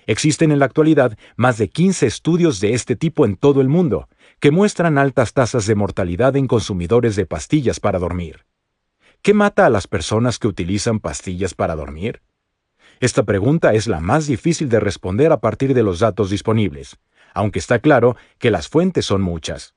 Existen 0.07 0.53
en 0.53 0.61
la 0.61 0.67
actualidad 0.67 1.19
más 1.37 1.59
de 1.59 1.69
15 1.69 2.07
estudios 2.07 2.61
de 2.61 2.75
este 2.75 2.95
tipo 2.95 3.27
en 3.27 3.37
todo 3.37 3.61
el 3.61 3.69
mundo, 3.69 4.09
que 4.39 4.51
muestran 4.51 4.99
altas 4.99 5.33
tasas 5.33 5.67
de 5.67 5.75
mortalidad 5.75 6.37
en 6.37 6.47
consumidores 6.47 7.17
de 7.17 7.27
pastillas 7.27 7.81
para 7.81 7.99
dormir. 7.99 8.47
¿Qué 9.27 9.35
mata 9.35 9.67
a 9.67 9.71
las 9.71 9.89
personas 9.89 10.39
que 10.39 10.47
utilizan 10.47 11.01
pastillas 11.01 11.53
para 11.53 11.75
dormir? 11.75 12.23
Esta 13.01 13.25
pregunta 13.25 13.75
es 13.75 13.89
la 13.89 13.99
más 13.99 14.29
difícil 14.29 14.69
de 14.69 14.79
responder 14.79 15.33
a 15.33 15.41
partir 15.41 15.75
de 15.75 15.83
los 15.83 15.99
datos 15.99 16.31
disponibles, 16.31 16.97
aunque 17.35 17.59
está 17.59 17.81
claro 17.81 18.15
que 18.39 18.53
las 18.53 18.69
fuentes 18.69 19.05
son 19.05 19.23
muchas. 19.23 19.75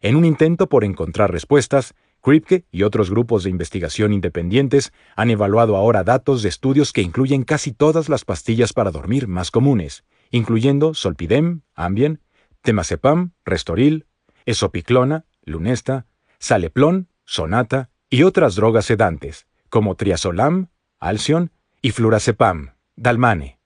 En 0.00 0.16
un 0.16 0.24
intento 0.24 0.70
por 0.70 0.82
encontrar 0.82 1.30
respuestas, 1.30 1.92
Kripke 2.22 2.64
y 2.70 2.84
otros 2.84 3.10
grupos 3.10 3.44
de 3.44 3.50
investigación 3.50 4.14
independientes 4.14 4.94
han 5.14 5.28
evaluado 5.28 5.76
ahora 5.76 6.02
datos 6.02 6.42
de 6.42 6.48
estudios 6.48 6.94
que 6.94 7.02
incluyen 7.02 7.44
casi 7.44 7.72
todas 7.72 8.08
las 8.08 8.24
pastillas 8.24 8.72
para 8.72 8.92
dormir 8.92 9.28
más 9.28 9.50
comunes, 9.50 10.04
incluyendo 10.30 10.94
Solpidem, 10.94 11.60
Ambien, 11.74 12.22
Temazepam, 12.62 13.32
Restoril, 13.44 14.06
Esopiclona, 14.46 15.26
Lunesta, 15.44 16.06
Saleplon, 16.38 17.08
Sonata, 17.26 17.90
y 18.16 18.22
otras 18.22 18.54
drogas 18.54 18.86
sedantes, 18.86 19.46
como 19.68 19.94
triazolam, 19.94 20.68
alción 20.98 21.50
y 21.82 21.90
flurazepam, 21.90 22.70
dalmane. 22.96 23.58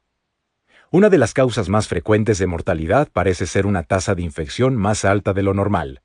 Una 0.91 1.09
de 1.09 1.19
las 1.19 1.35
causas 1.35 1.69
más 1.69 1.87
frecuentes 1.87 2.39
de 2.39 2.49
mortalidad 2.49 3.09
parece 3.13 3.47
ser 3.47 3.65
una 3.65 3.85
tasa 3.85 4.17
de 4.17 4.23
infección 4.23 4.75
más 4.75 5.05
alta 5.05 5.35
de 5.35 5.45
lo 5.45 5.55
normal. 5.55 6.03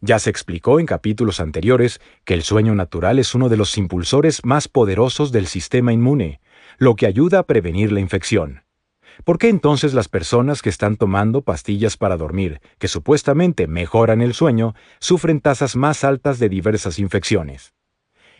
Ya 0.00 0.18
se 0.18 0.28
explicó 0.28 0.80
en 0.80 0.86
capítulos 0.86 1.38
anteriores 1.38 2.00
que 2.24 2.34
el 2.34 2.42
sueño 2.42 2.74
natural 2.74 3.20
es 3.20 3.32
uno 3.32 3.48
de 3.48 3.58
los 3.58 3.78
impulsores 3.78 4.44
más 4.44 4.66
poderosos 4.66 5.30
del 5.30 5.46
sistema 5.46 5.92
inmune, 5.92 6.40
lo 6.78 6.96
que 6.96 7.06
ayuda 7.06 7.38
a 7.38 7.42
prevenir 7.44 7.92
la 7.92 8.00
infección. 8.00 8.64
¿Por 9.22 9.38
qué 9.38 9.48
entonces 9.48 9.94
las 9.94 10.08
personas 10.08 10.62
que 10.62 10.70
están 10.70 10.96
tomando 10.96 11.42
pastillas 11.42 11.96
para 11.96 12.16
dormir, 12.16 12.60
que 12.80 12.88
supuestamente 12.88 13.68
mejoran 13.68 14.20
el 14.20 14.34
sueño, 14.34 14.74
sufren 14.98 15.40
tasas 15.40 15.76
más 15.76 16.02
altas 16.02 16.40
de 16.40 16.48
diversas 16.48 16.98
infecciones? 16.98 17.73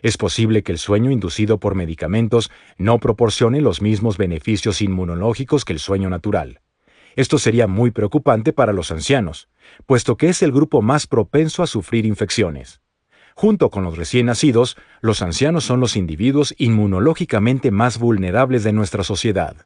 Es 0.04 0.18
posible 0.18 0.62
que 0.62 0.70
el 0.70 0.76
sueño 0.76 1.10
inducido 1.10 1.58
por 1.58 1.74
medicamentos 1.74 2.50
no 2.76 2.98
proporcione 2.98 3.62
los 3.62 3.80
mismos 3.80 4.18
beneficios 4.18 4.82
inmunológicos 4.82 5.64
que 5.64 5.72
el 5.72 5.78
sueño 5.78 6.10
natural. 6.10 6.60
Esto 7.16 7.38
sería 7.38 7.66
muy 7.66 7.90
preocupante 7.90 8.52
para 8.52 8.74
los 8.74 8.90
ancianos, 8.90 9.48
puesto 9.86 10.18
que 10.18 10.28
es 10.28 10.42
el 10.42 10.52
grupo 10.52 10.82
más 10.82 11.06
propenso 11.06 11.62
a 11.62 11.66
sufrir 11.66 12.04
infecciones. 12.04 12.82
Junto 13.34 13.70
con 13.70 13.82
los 13.82 13.96
recién 13.96 14.26
nacidos, 14.26 14.76
los 15.00 15.22
ancianos 15.22 15.64
son 15.64 15.80
los 15.80 15.96
individuos 15.96 16.54
inmunológicamente 16.58 17.70
más 17.70 17.98
vulnerables 17.98 18.62
de 18.62 18.74
nuestra 18.74 19.04
sociedad. 19.04 19.56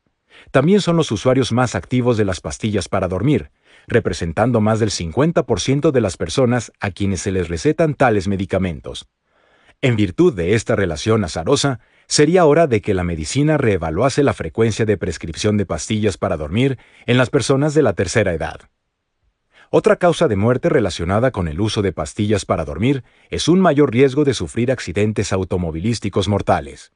También 0.52 0.80
son 0.80 0.96
los 0.96 1.10
usuarios 1.10 1.50
más 1.50 1.74
activos 1.74 2.16
de 2.16 2.24
las 2.24 2.40
pastillas 2.40 2.88
para 2.88 3.08
dormir, 3.08 3.50
representando 3.88 4.60
más 4.60 4.78
del 4.78 4.90
50% 4.90 5.90
de 5.90 6.00
las 6.00 6.16
personas 6.16 6.70
a 6.78 6.92
quienes 6.92 7.22
se 7.22 7.32
les 7.32 7.48
recetan 7.48 7.94
tales 7.94 8.28
medicamentos. 8.28 9.08
En 9.80 9.94
virtud 9.94 10.34
de 10.34 10.54
esta 10.54 10.74
relación 10.74 11.22
azarosa, 11.22 11.78
sería 12.08 12.46
hora 12.46 12.66
de 12.66 12.80
que 12.80 12.94
la 12.94 13.04
medicina 13.04 13.58
reevaluase 13.58 14.24
la 14.24 14.32
frecuencia 14.32 14.84
de 14.84 14.96
prescripción 14.96 15.56
de 15.56 15.66
pastillas 15.66 16.18
para 16.18 16.36
dormir 16.36 16.78
en 17.06 17.16
las 17.16 17.30
personas 17.30 17.74
de 17.74 17.82
la 17.82 17.92
tercera 17.92 18.32
edad. 18.32 18.58
Otra 19.70 19.94
causa 19.94 20.26
de 20.26 20.34
muerte 20.34 20.68
relacionada 20.68 21.30
con 21.30 21.46
el 21.46 21.60
uso 21.60 21.80
de 21.80 21.92
pastillas 21.92 22.44
para 22.44 22.64
dormir 22.64 23.04
es 23.30 23.46
un 23.46 23.60
mayor 23.60 23.92
riesgo 23.92 24.24
de 24.24 24.34
sufrir 24.34 24.72
accidentes 24.72 25.32
automovilísticos 25.32 26.26
mortales. 26.26 26.90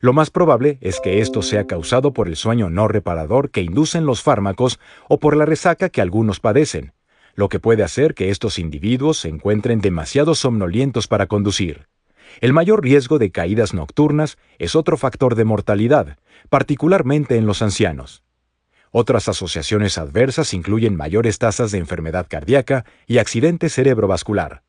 Lo 0.00 0.12
más 0.12 0.28
probable 0.28 0.76
es 0.82 1.00
que 1.00 1.20
esto 1.22 1.40
sea 1.40 1.66
causado 1.66 2.12
por 2.12 2.28
el 2.28 2.36
sueño 2.36 2.68
no 2.68 2.86
reparador 2.86 3.50
que 3.50 3.62
inducen 3.62 4.04
los 4.04 4.22
fármacos 4.22 4.78
o 5.08 5.18
por 5.20 5.38
la 5.38 5.46
resaca 5.46 5.88
que 5.88 6.02
algunos 6.02 6.40
padecen, 6.40 6.92
lo 7.34 7.48
que 7.48 7.60
puede 7.60 7.82
hacer 7.82 8.12
que 8.12 8.28
estos 8.28 8.58
individuos 8.58 9.20
se 9.20 9.30
encuentren 9.30 9.80
demasiado 9.80 10.34
somnolientos 10.34 11.08
para 11.08 11.28
conducir. 11.28 11.86
El 12.40 12.52
mayor 12.52 12.82
riesgo 12.82 13.18
de 13.18 13.30
caídas 13.30 13.74
nocturnas 13.74 14.38
es 14.58 14.76
otro 14.76 14.96
factor 14.96 15.34
de 15.34 15.44
mortalidad, 15.44 16.18
particularmente 16.48 17.36
en 17.36 17.46
los 17.46 17.62
ancianos. 17.62 18.22
Otras 18.90 19.28
asociaciones 19.28 19.98
adversas 19.98 20.54
incluyen 20.54 20.96
mayores 20.96 21.38
tasas 21.38 21.70
de 21.70 21.78
enfermedad 21.78 22.26
cardíaca 22.28 22.84
y 23.06 23.18
accidente 23.18 23.68
cerebrovascular. 23.68 24.62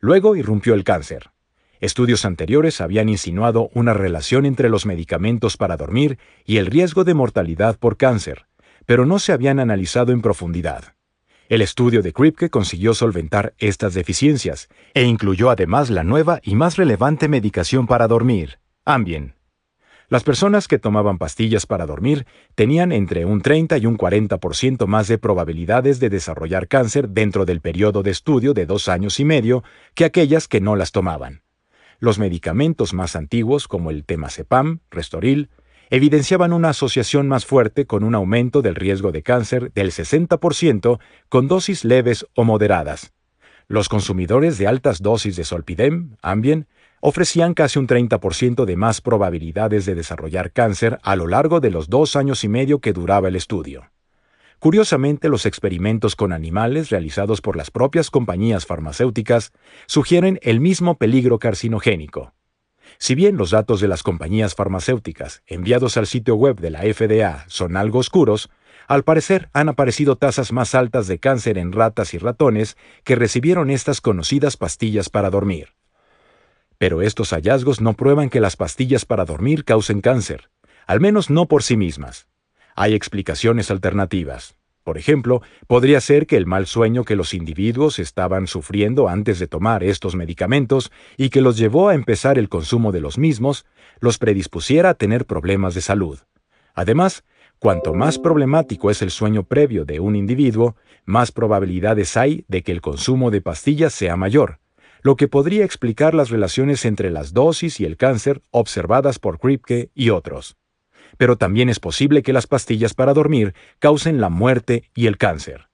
Luego 0.00 0.36
irrumpió 0.36 0.74
el 0.74 0.84
cáncer. 0.84 1.30
Estudios 1.80 2.24
anteriores 2.24 2.80
habían 2.80 3.08
insinuado 3.08 3.70
una 3.74 3.92
relación 3.92 4.46
entre 4.46 4.68
los 4.68 4.86
medicamentos 4.86 5.56
para 5.56 5.76
dormir 5.76 6.18
y 6.44 6.56
el 6.56 6.66
riesgo 6.66 7.04
de 7.04 7.14
mortalidad 7.14 7.78
por 7.78 7.96
cáncer, 7.96 8.46
pero 8.86 9.04
no 9.06 9.18
se 9.18 9.32
habían 9.32 9.60
analizado 9.60 10.12
en 10.12 10.22
profundidad. 10.22 10.94
El 11.48 11.60
estudio 11.60 12.00
de 12.00 12.14
Kripke 12.14 12.48
consiguió 12.48 12.94
solventar 12.94 13.54
estas 13.58 13.92
deficiencias 13.92 14.68
e 14.94 15.04
incluyó 15.04 15.50
además 15.50 15.90
la 15.90 16.02
nueva 16.02 16.40
y 16.42 16.54
más 16.54 16.76
relevante 16.76 17.28
medicación 17.28 17.86
para 17.86 18.08
dormir, 18.08 18.58
Ambien. 18.86 19.34
Las 20.08 20.22
personas 20.22 20.68
que 20.68 20.78
tomaban 20.78 21.18
pastillas 21.18 21.66
para 21.66 21.86
dormir 21.86 22.26
tenían 22.54 22.92
entre 22.92 23.26
un 23.26 23.42
30 23.42 23.76
y 23.78 23.86
un 23.86 23.98
40% 23.98 24.86
más 24.86 25.08
de 25.08 25.18
probabilidades 25.18 26.00
de 26.00 26.08
desarrollar 26.08 26.66
cáncer 26.66 27.10
dentro 27.10 27.44
del 27.44 27.60
periodo 27.60 28.02
de 28.02 28.10
estudio 28.10 28.54
de 28.54 28.64
dos 28.64 28.88
años 28.88 29.20
y 29.20 29.24
medio 29.24 29.64
que 29.94 30.04
aquellas 30.04 30.48
que 30.48 30.60
no 30.60 30.76
las 30.76 30.92
tomaban. 30.92 31.42
Los 32.00 32.18
medicamentos 32.18 32.94
más 32.94 33.16
antiguos, 33.16 33.68
como 33.68 33.90
el 33.90 34.04
temazepam, 34.04 34.80
Restoril, 34.90 35.50
evidenciaban 35.94 36.52
una 36.52 36.70
asociación 36.70 37.28
más 37.28 37.46
fuerte 37.46 37.86
con 37.86 38.02
un 38.02 38.16
aumento 38.16 38.62
del 38.62 38.74
riesgo 38.74 39.12
de 39.12 39.22
cáncer 39.22 39.72
del 39.74 39.92
60% 39.92 40.98
con 41.28 41.46
dosis 41.46 41.84
leves 41.84 42.26
o 42.34 42.42
moderadas. 42.42 43.12
Los 43.68 43.88
consumidores 43.88 44.58
de 44.58 44.66
altas 44.66 45.02
dosis 45.02 45.36
de 45.36 45.44
Solpidem, 45.44 46.16
Ambien, 46.20 46.66
ofrecían 47.00 47.54
casi 47.54 47.78
un 47.78 47.86
30% 47.86 48.64
de 48.64 48.76
más 48.76 49.00
probabilidades 49.00 49.86
de 49.86 49.94
desarrollar 49.94 50.50
cáncer 50.50 50.98
a 51.04 51.14
lo 51.14 51.28
largo 51.28 51.60
de 51.60 51.70
los 51.70 51.88
dos 51.88 52.16
años 52.16 52.42
y 52.42 52.48
medio 52.48 52.80
que 52.80 52.92
duraba 52.92 53.28
el 53.28 53.36
estudio. 53.36 53.92
Curiosamente, 54.58 55.28
los 55.28 55.46
experimentos 55.46 56.16
con 56.16 56.32
animales 56.32 56.90
realizados 56.90 57.40
por 57.40 57.56
las 57.56 57.70
propias 57.70 58.10
compañías 58.10 58.66
farmacéuticas 58.66 59.52
sugieren 59.86 60.40
el 60.42 60.58
mismo 60.58 60.96
peligro 60.96 61.38
carcinogénico. 61.38 62.32
Si 62.98 63.14
bien 63.14 63.36
los 63.36 63.50
datos 63.50 63.80
de 63.80 63.88
las 63.88 64.02
compañías 64.02 64.54
farmacéuticas 64.54 65.42
enviados 65.46 65.96
al 65.96 66.06
sitio 66.06 66.36
web 66.36 66.60
de 66.60 66.70
la 66.70 66.80
FDA 66.80 67.44
son 67.48 67.76
algo 67.76 67.98
oscuros, 67.98 68.50
al 68.86 69.02
parecer 69.02 69.48
han 69.52 69.68
aparecido 69.68 70.16
tasas 70.16 70.52
más 70.52 70.74
altas 70.74 71.06
de 71.06 71.18
cáncer 71.18 71.58
en 71.58 71.72
ratas 71.72 72.14
y 72.14 72.18
ratones 72.18 72.76
que 73.02 73.16
recibieron 73.16 73.70
estas 73.70 74.00
conocidas 74.00 74.56
pastillas 74.56 75.08
para 75.08 75.30
dormir. 75.30 75.70
Pero 76.78 77.02
estos 77.02 77.30
hallazgos 77.30 77.80
no 77.80 77.94
prueban 77.94 78.30
que 78.30 78.40
las 78.40 78.56
pastillas 78.56 79.04
para 79.04 79.24
dormir 79.24 79.64
causen 79.64 80.00
cáncer, 80.00 80.50
al 80.86 81.00
menos 81.00 81.30
no 81.30 81.46
por 81.46 81.62
sí 81.62 81.76
mismas. 81.76 82.28
Hay 82.76 82.94
explicaciones 82.94 83.70
alternativas. 83.70 84.56
Por 84.84 84.98
ejemplo, 84.98 85.40
podría 85.66 85.98
ser 86.02 86.26
que 86.26 86.36
el 86.36 86.44
mal 86.44 86.66
sueño 86.66 87.04
que 87.04 87.16
los 87.16 87.32
individuos 87.32 87.98
estaban 87.98 88.46
sufriendo 88.46 89.08
antes 89.08 89.38
de 89.38 89.46
tomar 89.46 89.82
estos 89.82 90.14
medicamentos 90.14 90.92
y 91.16 91.30
que 91.30 91.40
los 91.40 91.56
llevó 91.56 91.88
a 91.88 91.94
empezar 91.94 92.38
el 92.38 92.50
consumo 92.50 92.92
de 92.92 93.00
los 93.00 93.16
mismos, 93.16 93.64
los 94.00 94.18
predispusiera 94.18 94.90
a 94.90 94.94
tener 94.94 95.24
problemas 95.24 95.74
de 95.74 95.80
salud. 95.80 96.18
Además, 96.74 97.24
cuanto 97.58 97.94
más 97.94 98.18
problemático 98.18 98.90
es 98.90 99.00
el 99.00 99.10
sueño 99.10 99.44
previo 99.44 99.86
de 99.86 100.00
un 100.00 100.16
individuo, 100.16 100.76
más 101.06 101.32
probabilidades 101.32 102.14
hay 102.18 102.44
de 102.48 102.62
que 102.62 102.72
el 102.72 102.82
consumo 102.82 103.30
de 103.30 103.40
pastillas 103.40 103.94
sea 103.94 104.16
mayor, 104.16 104.60
lo 105.00 105.16
que 105.16 105.28
podría 105.28 105.64
explicar 105.64 106.12
las 106.12 106.28
relaciones 106.28 106.84
entre 106.84 107.10
las 107.10 107.32
dosis 107.32 107.80
y 107.80 107.86
el 107.86 107.96
cáncer 107.96 108.42
observadas 108.50 109.18
por 109.18 109.38
Kripke 109.38 109.90
y 109.94 110.10
otros 110.10 110.58
pero 111.16 111.36
también 111.36 111.68
es 111.68 111.80
posible 111.80 112.22
que 112.22 112.32
las 112.32 112.46
pastillas 112.46 112.94
para 112.94 113.14
dormir 113.14 113.54
causen 113.78 114.20
la 114.20 114.28
muerte 114.28 114.84
y 114.94 115.06
el 115.06 115.16
cáncer. 115.16 115.68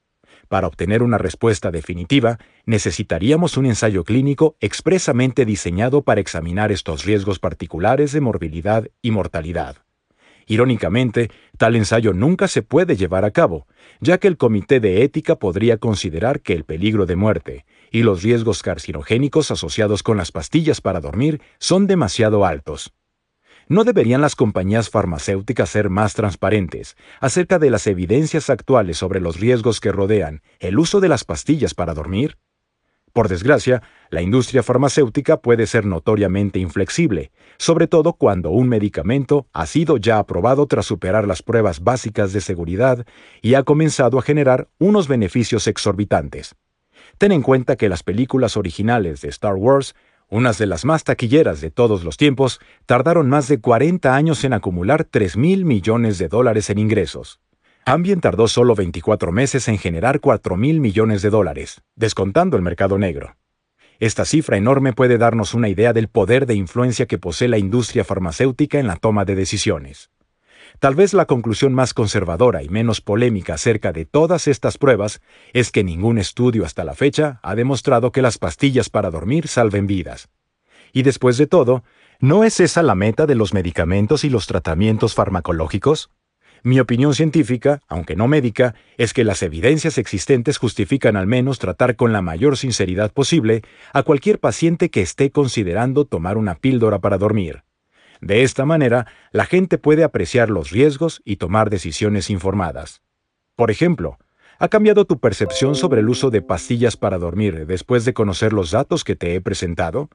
Para 0.48 0.66
obtener 0.66 1.04
una 1.04 1.16
respuesta 1.16 1.70
definitiva, 1.70 2.38
necesitaríamos 2.66 3.56
un 3.56 3.66
ensayo 3.66 4.02
clínico 4.02 4.56
expresamente 4.58 5.44
diseñado 5.44 6.02
para 6.02 6.20
examinar 6.20 6.72
estos 6.72 7.04
riesgos 7.04 7.38
particulares 7.38 8.10
de 8.10 8.20
morbilidad 8.20 8.88
y 9.00 9.12
mortalidad. 9.12 9.76
Irónicamente, 10.46 11.30
tal 11.56 11.76
ensayo 11.76 12.12
nunca 12.12 12.48
se 12.48 12.62
puede 12.62 12.96
llevar 12.96 13.24
a 13.24 13.30
cabo, 13.30 13.68
ya 14.00 14.18
que 14.18 14.26
el 14.26 14.36
Comité 14.36 14.80
de 14.80 15.04
Ética 15.04 15.36
podría 15.36 15.76
considerar 15.76 16.40
que 16.40 16.54
el 16.54 16.64
peligro 16.64 17.06
de 17.06 17.14
muerte 17.14 17.64
y 17.92 18.02
los 18.02 18.24
riesgos 18.24 18.64
carcinogénicos 18.64 19.52
asociados 19.52 20.02
con 20.02 20.16
las 20.16 20.32
pastillas 20.32 20.80
para 20.80 21.00
dormir 21.00 21.40
son 21.60 21.86
demasiado 21.86 22.44
altos. 22.44 22.92
¿No 23.70 23.84
deberían 23.84 24.20
las 24.20 24.34
compañías 24.34 24.90
farmacéuticas 24.90 25.70
ser 25.70 25.90
más 25.90 26.14
transparentes 26.14 26.96
acerca 27.20 27.60
de 27.60 27.70
las 27.70 27.86
evidencias 27.86 28.50
actuales 28.50 28.98
sobre 28.98 29.20
los 29.20 29.38
riesgos 29.38 29.78
que 29.78 29.92
rodean 29.92 30.42
el 30.58 30.76
uso 30.76 30.98
de 30.98 31.08
las 31.08 31.22
pastillas 31.22 31.72
para 31.72 31.94
dormir? 31.94 32.36
Por 33.12 33.28
desgracia, 33.28 33.80
la 34.10 34.22
industria 34.22 34.64
farmacéutica 34.64 35.40
puede 35.40 35.68
ser 35.68 35.86
notoriamente 35.86 36.58
inflexible, 36.58 37.30
sobre 37.58 37.86
todo 37.86 38.14
cuando 38.14 38.50
un 38.50 38.68
medicamento 38.68 39.46
ha 39.52 39.66
sido 39.66 39.98
ya 39.98 40.18
aprobado 40.18 40.66
tras 40.66 40.86
superar 40.86 41.28
las 41.28 41.40
pruebas 41.40 41.78
básicas 41.78 42.32
de 42.32 42.40
seguridad 42.40 43.06
y 43.40 43.54
ha 43.54 43.62
comenzado 43.62 44.18
a 44.18 44.22
generar 44.22 44.66
unos 44.80 45.06
beneficios 45.06 45.68
exorbitantes. 45.68 46.56
Ten 47.18 47.30
en 47.30 47.42
cuenta 47.42 47.76
que 47.76 47.88
las 47.88 48.02
películas 48.02 48.56
originales 48.56 49.20
de 49.20 49.28
Star 49.28 49.54
Wars 49.54 49.94
unas 50.30 50.58
de 50.58 50.66
las 50.66 50.84
más 50.84 51.04
taquilleras 51.04 51.60
de 51.60 51.70
todos 51.70 52.04
los 52.04 52.16
tiempos, 52.16 52.60
tardaron 52.86 53.28
más 53.28 53.48
de 53.48 53.60
40 53.60 54.14
años 54.14 54.42
en 54.44 54.52
acumular 54.52 55.04
3 55.04 55.36
mil 55.36 55.64
millones 55.64 56.18
de 56.18 56.28
dólares 56.28 56.70
en 56.70 56.78
ingresos. 56.78 57.40
Ambien 57.84 58.20
tardó 58.20 58.46
solo 58.46 58.74
24 58.74 59.32
meses 59.32 59.66
en 59.68 59.76
generar 59.76 60.20
4 60.20 60.56
mil 60.56 60.80
millones 60.80 61.22
de 61.22 61.30
dólares, 61.30 61.82
descontando 61.96 62.56
el 62.56 62.62
mercado 62.62 62.98
negro. 62.98 63.36
Esta 63.98 64.24
cifra 64.24 64.56
enorme 64.56 64.92
puede 64.92 65.18
darnos 65.18 65.52
una 65.52 65.68
idea 65.68 65.92
del 65.92 66.08
poder 66.08 66.46
de 66.46 66.54
influencia 66.54 67.06
que 67.06 67.18
posee 67.18 67.48
la 67.48 67.58
industria 67.58 68.04
farmacéutica 68.04 68.78
en 68.78 68.86
la 68.86 68.96
toma 68.96 69.24
de 69.24 69.34
decisiones. 69.34 70.10
Tal 70.80 70.94
vez 70.94 71.12
la 71.12 71.26
conclusión 71.26 71.74
más 71.74 71.92
conservadora 71.92 72.62
y 72.62 72.70
menos 72.70 73.02
polémica 73.02 73.52
acerca 73.52 73.92
de 73.92 74.06
todas 74.06 74.48
estas 74.48 74.78
pruebas 74.78 75.20
es 75.52 75.72
que 75.72 75.84
ningún 75.84 76.16
estudio 76.16 76.64
hasta 76.64 76.84
la 76.84 76.94
fecha 76.94 77.38
ha 77.42 77.54
demostrado 77.54 78.12
que 78.12 78.22
las 78.22 78.38
pastillas 78.38 78.88
para 78.88 79.10
dormir 79.10 79.46
salven 79.46 79.86
vidas. 79.86 80.30
Y 80.94 81.02
después 81.02 81.36
de 81.36 81.46
todo, 81.46 81.84
¿no 82.18 82.44
es 82.44 82.60
esa 82.60 82.82
la 82.82 82.94
meta 82.94 83.26
de 83.26 83.34
los 83.34 83.52
medicamentos 83.52 84.24
y 84.24 84.30
los 84.30 84.46
tratamientos 84.46 85.14
farmacológicos? 85.14 86.08
Mi 86.62 86.80
opinión 86.80 87.14
científica, 87.14 87.80
aunque 87.86 88.16
no 88.16 88.26
médica, 88.26 88.74
es 88.96 89.12
que 89.12 89.24
las 89.24 89.42
evidencias 89.42 89.98
existentes 89.98 90.56
justifican 90.56 91.14
al 91.14 91.26
menos 91.26 91.58
tratar 91.58 91.94
con 91.94 92.14
la 92.14 92.22
mayor 92.22 92.56
sinceridad 92.56 93.12
posible 93.12 93.60
a 93.92 94.02
cualquier 94.02 94.38
paciente 94.40 94.88
que 94.88 95.02
esté 95.02 95.30
considerando 95.30 96.06
tomar 96.06 96.38
una 96.38 96.54
píldora 96.54 97.00
para 97.00 97.18
dormir. 97.18 97.64
De 98.20 98.42
esta 98.42 98.64
manera, 98.64 99.06
la 99.32 99.46
gente 99.46 99.78
puede 99.78 100.04
apreciar 100.04 100.50
los 100.50 100.70
riesgos 100.70 101.22
y 101.24 101.36
tomar 101.36 101.70
decisiones 101.70 102.30
informadas. 102.30 103.02
Por 103.56 103.70
ejemplo, 103.70 104.18
¿ha 104.58 104.68
cambiado 104.68 105.04
tu 105.04 105.18
percepción 105.18 105.74
sobre 105.74 106.00
el 106.00 106.08
uso 106.08 106.30
de 106.30 106.42
pastillas 106.42 106.96
para 106.96 107.18
dormir 107.18 107.66
después 107.66 108.04
de 108.04 108.14
conocer 108.14 108.52
los 108.52 108.70
datos 108.70 109.04
que 109.04 109.16
te 109.16 109.34
he 109.34 109.40
presentado? 109.40 110.10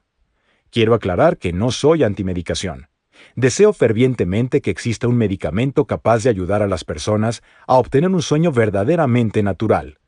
Quiero 0.70 0.94
aclarar 0.94 1.38
que 1.38 1.52
no 1.52 1.70
soy 1.70 2.04
antimedicación. 2.04 2.88
Deseo 3.34 3.72
fervientemente 3.72 4.60
que 4.60 4.70
exista 4.70 5.08
un 5.08 5.16
medicamento 5.16 5.86
capaz 5.86 6.22
de 6.22 6.30
ayudar 6.30 6.62
a 6.62 6.68
las 6.68 6.84
personas 6.84 7.42
a 7.66 7.74
obtener 7.74 8.10
un 8.10 8.22
sueño 8.22 8.52
verdaderamente 8.52 9.42
natural. 9.42 9.98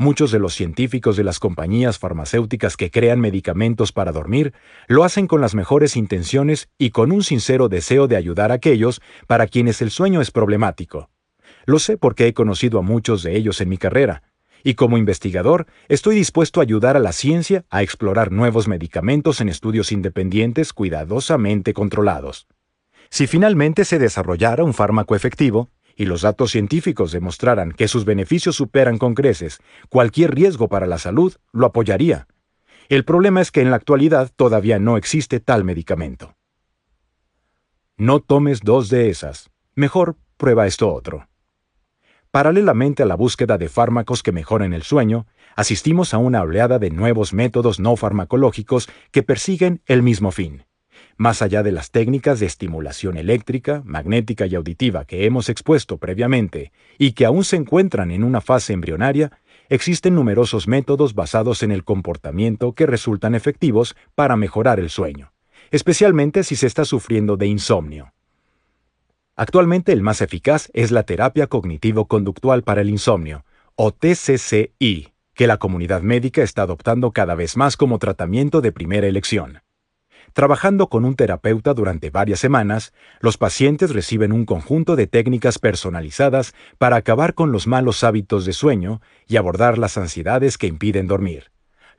Muchos 0.00 0.30
de 0.30 0.38
los 0.38 0.54
científicos 0.54 1.16
de 1.16 1.24
las 1.24 1.40
compañías 1.40 1.98
farmacéuticas 1.98 2.76
que 2.76 2.88
crean 2.88 3.18
medicamentos 3.18 3.90
para 3.90 4.12
dormir 4.12 4.54
lo 4.86 5.02
hacen 5.02 5.26
con 5.26 5.40
las 5.40 5.56
mejores 5.56 5.96
intenciones 5.96 6.68
y 6.78 6.90
con 6.90 7.10
un 7.10 7.24
sincero 7.24 7.68
deseo 7.68 8.06
de 8.06 8.14
ayudar 8.14 8.52
a 8.52 8.54
aquellos 8.54 9.02
para 9.26 9.48
quienes 9.48 9.82
el 9.82 9.90
sueño 9.90 10.20
es 10.20 10.30
problemático. 10.30 11.10
Lo 11.66 11.80
sé 11.80 11.96
porque 11.96 12.28
he 12.28 12.32
conocido 12.32 12.78
a 12.78 12.82
muchos 12.82 13.24
de 13.24 13.36
ellos 13.36 13.60
en 13.60 13.70
mi 13.70 13.76
carrera, 13.76 14.22
y 14.62 14.74
como 14.74 14.98
investigador 14.98 15.66
estoy 15.88 16.14
dispuesto 16.14 16.60
a 16.60 16.62
ayudar 16.62 16.96
a 16.96 17.00
la 17.00 17.10
ciencia 17.10 17.64
a 17.68 17.82
explorar 17.82 18.30
nuevos 18.30 18.68
medicamentos 18.68 19.40
en 19.40 19.48
estudios 19.48 19.90
independientes 19.90 20.72
cuidadosamente 20.72 21.72
controlados. 21.72 22.46
Si 23.10 23.26
finalmente 23.26 23.84
se 23.84 23.98
desarrollara 23.98 24.62
un 24.62 24.74
fármaco 24.74 25.16
efectivo, 25.16 25.70
y 25.98 26.06
los 26.06 26.22
datos 26.22 26.52
científicos 26.52 27.10
demostraran 27.10 27.72
que 27.72 27.88
sus 27.88 28.04
beneficios 28.04 28.54
superan 28.54 28.98
con 28.98 29.14
creces 29.14 29.58
cualquier 29.90 30.32
riesgo 30.32 30.68
para 30.68 30.86
la 30.86 30.96
salud, 30.96 31.34
lo 31.52 31.66
apoyaría. 31.66 32.28
El 32.88 33.04
problema 33.04 33.40
es 33.40 33.50
que 33.50 33.60
en 33.60 33.70
la 33.70 33.76
actualidad 33.76 34.30
todavía 34.34 34.78
no 34.78 34.96
existe 34.96 35.40
tal 35.40 35.64
medicamento. 35.64 36.36
No 37.96 38.20
tomes 38.20 38.60
dos 38.60 38.88
de 38.88 39.10
esas. 39.10 39.50
Mejor 39.74 40.16
prueba 40.36 40.68
esto 40.68 40.94
otro. 40.94 41.28
Paralelamente 42.30 43.02
a 43.02 43.06
la 43.06 43.16
búsqueda 43.16 43.58
de 43.58 43.68
fármacos 43.68 44.22
que 44.22 44.30
mejoren 44.30 44.72
el 44.74 44.84
sueño, 44.84 45.26
asistimos 45.56 46.14
a 46.14 46.18
una 46.18 46.42
oleada 46.42 46.78
de 46.78 46.90
nuevos 46.90 47.34
métodos 47.34 47.80
no 47.80 47.96
farmacológicos 47.96 48.88
que 49.10 49.24
persiguen 49.24 49.82
el 49.86 50.02
mismo 50.04 50.30
fin. 50.30 50.64
Más 51.18 51.42
allá 51.42 51.64
de 51.64 51.72
las 51.72 51.90
técnicas 51.90 52.38
de 52.38 52.46
estimulación 52.46 53.16
eléctrica, 53.16 53.82
magnética 53.84 54.46
y 54.46 54.54
auditiva 54.54 55.04
que 55.04 55.26
hemos 55.26 55.48
expuesto 55.48 55.98
previamente 55.98 56.70
y 56.96 57.10
que 57.10 57.26
aún 57.26 57.42
se 57.42 57.56
encuentran 57.56 58.12
en 58.12 58.22
una 58.22 58.40
fase 58.40 58.72
embrionaria, 58.72 59.32
existen 59.68 60.14
numerosos 60.14 60.68
métodos 60.68 61.16
basados 61.16 61.64
en 61.64 61.72
el 61.72 61.82
comportamiento 61.82 62.72
que 62.72 62.86
resultan 62.86 63.34
efectivos 63.34 63.96
para 64.14 64.36
mejorar 64.36 64.78
el 64.78 64.90
sueño, 64.90 65.32
especialmente 65.72 66.44
si 66.44 66.54
se 66.54 66.68
está 66.68 66.84
sufriendo 66.84 67.36
de 67.36 67.48
insomnio. 67.48 68.12
Actualmente 69.34 69.92
el 69.92 70.02
más 70.02 70.20
eficaz 70.20 70.70
es 70.72 70.92
la 70.92 71.02
terapia 71.02 71.48
cognitivo-conductual 71.48 72.62
para 72.62 72.82
el 72.82 72.90
insomnio, 72.90 73.44
o 73.74 73.90
TCCI, 73.90 75.12
que 75.34 75.46
la 75.48 75.56
comunidad 75.56 76.02
médica 76.02 76.44
está 76.44 76.62
adoptando 76.62 77.10
cada 77.10 77.34
vez 77.34 77.56
más 77.56 77.76
como 77.76 77.98
tratamiento 77.98 78.60
de 78.60 78.70
primera 78.70 79.08
elección. 79.08 79.62
Trabajando 80.38 80.86
con 80.88 81.04
un 81.04 81.16
terapeuta 81.16 81.74
durante 81.74 82.10
varias 82.10 82.38
semanas, 82.38 82.92
los 83.18 83.36
pacientes 83.36 83.92
reciben 83.92 84.30
un 84.30 84.44
conjunto 84.44 84.94
de 84.94 85.08
técnicas 85.08 85.58
personalizadas 85.58 86.54
para 86.78 86.94
acabar 86.94 87.34
con 87.34 87.50
los 87.50 87.66
malos 87.66 88.04
hábitos 88.04 88.44
de 88.44 88.52
sueño 88.52 89.00
y 89.26 89.36
abordar 89.36 89.78
las 89.78 89.98
ansiedades 89.98 90.56
que 90.56 90.68
impiden 90.68 91.08
dormir. 91.08 91.50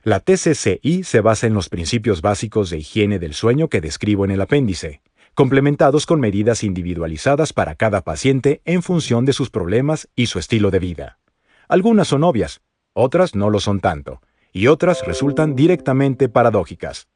La 0.04 0.20
TCCI 0.20 1.02
se 1.04 1.20
basa 1.20 1.48
en 1.48 1.52
los 1.52 1.68
principios 1.68 2.22
básicos 2.22 2.70
de 2.70 2.78
higiene 2.78 3.18
del 3.18 3.34
sueño 3.34 3.68
que 3.68 3.82
describo 3.82 4.24
en 4.24 4.30
el 4.30 4.40
apéndice, 4.40 5.02
complementados 5.34 6.06
con 6.06 6.18
medidas 6.18 6.64
individualizadas 6.64 7.52
para 7.52 7.74
cada 7.74 8.00
paciente 8.00 8.62
en 8.64 8.82
función 8.82 9.26
de 9.26 9.34
sus 9.34 9.50
problemas 9.50 10.08
y 10.16 10.28
su 10.28 10.38
estilo 10.38 10.70
de 10.70 10.78
vida. 10.78 11.18
Algunas 11.68 12.08
son 12.08 12.24
obvias, 12.24 12.62
otras 12.94 13.34
no 13.34 13.50
lo 13.50 13.60
son 13.60 13.80
tanto, 13.80 14.22
y 14.50 14.68
otras 14.68 15.04
resultan 15.04 15.54
directamente 15.54 16.30
paradójicas. 16.30 17.06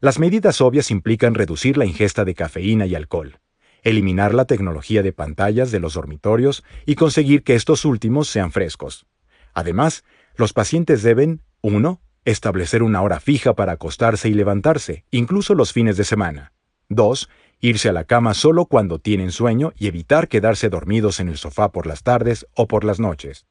Las 0.00 0.18
medidas 0.18 0.60
obvias 0.60 0.90
implican 0.90 1.34
reducir 1.34 1.76
la 1.76 1.84
ingesta 1.84 2.24
de 2.24 2.34
cafeína 2.34 2.86
y 2.86 2.94
alcohol, 2.94 3.40
eliminar 3.82 4.32
la 4.32 4.44
tecnología 4.44 5.02
de 5.02 5.12
pantallas 5.12 5.72
de 5.72 5.80
los 5.80 5.94
dormitorios 5.94 6.62
y 6.86 6.94
conseguir 6.94 7.42
que 7.42 7.56
estos 7.56 7.84
últimos 7.84 8.28
sean 8.28 8.52
frescos. 8.52 9.06
Además, 9.54 10.04
los 10.36 10.52
pacientes 10.52 11.02
deben 11.02 11.42
1. 11.62 12.00
Establecer 12.24 12.82
una 12.82 13.02
hora 13.02 13.18
fija 13.18 13.54
para 13.54 13.72
acostarse 13.72 14.28
y 14.28 14.34
levantarse, 14.34 15.04
incluso 15.10 15.54
los 15.54 15.72
fines 15.72 15.96
de 15.96 16.04
semana. 16.04 16.52
2. 16.90 17.28
Irse 17.60 17.88
a 17.88 17.92
la 17.92 18.04
cama 18.04 18.34
solo 18.34 18.66
cuando 18.66 19.00
tienen 19.00 19.32
sueño 19.32 19.72
y 19.76 19.88
evitar 19.88 20.28
quedarse 20.28 20.68
dormidos 20.68 21.18
en 21.18 21.28
el 21.28 21.38
sofá 21.38 21.72
por 21.72 21.86
las 21.86 22.04
tardes 22.04 22.46
o 22.54 22.68
por 22.68 22.84
las 22.84 23.00
noches. 23.00 23.46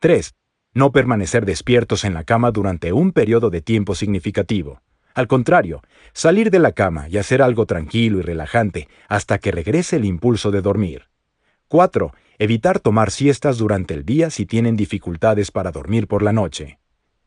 3. 0.00 0.34
No 0.74 0.92
permanecer 0.92 1.46
despiertos 1.46 2.04
en 2.04 2.12
la 2.12 2.24
cama 2.24 2.50
durante 2.50 2.92
un 2.92 3.12
periodo 3.12 3.48
de 3.48 3.62
tiempo 3.62 3.94
significativo. 3.94 4.82
Al 5.18 5.26
contrario, 5.26 5.82
salir 6.12 6.48
de 6.48 6.60
la 6.60 6.70
cama 6.70 7.08
y 7.08 7.18
hacer 7.18 7.42
algo 7.42 7.66
tranquilo 7.66 8.20
y 8.20 8.22
relajante 8.22 8.86
hasta 9.08 9.38
que 9.38 9.50
regrese 9.50 9.96
el 9.96 10.04
impulso 10.04 10.52
de 10.52 10.62
dormir. 10.62 11.08
4. 11.66 12.12
Evitar 12.38 12.78
tomar 12.78 13.10
siestas 13.10 13.58
durante 13.58 13.94
el 13.94 14.04
día 14.04 14.30
si 14.30 14.46
tienen 14.46 14.76
dificultades 14.76 15.50
para 15.50 15.72
dormir 15.72 16.06
por 16.06 16.22
la 16.22 16.32
noche. 16.32 16.78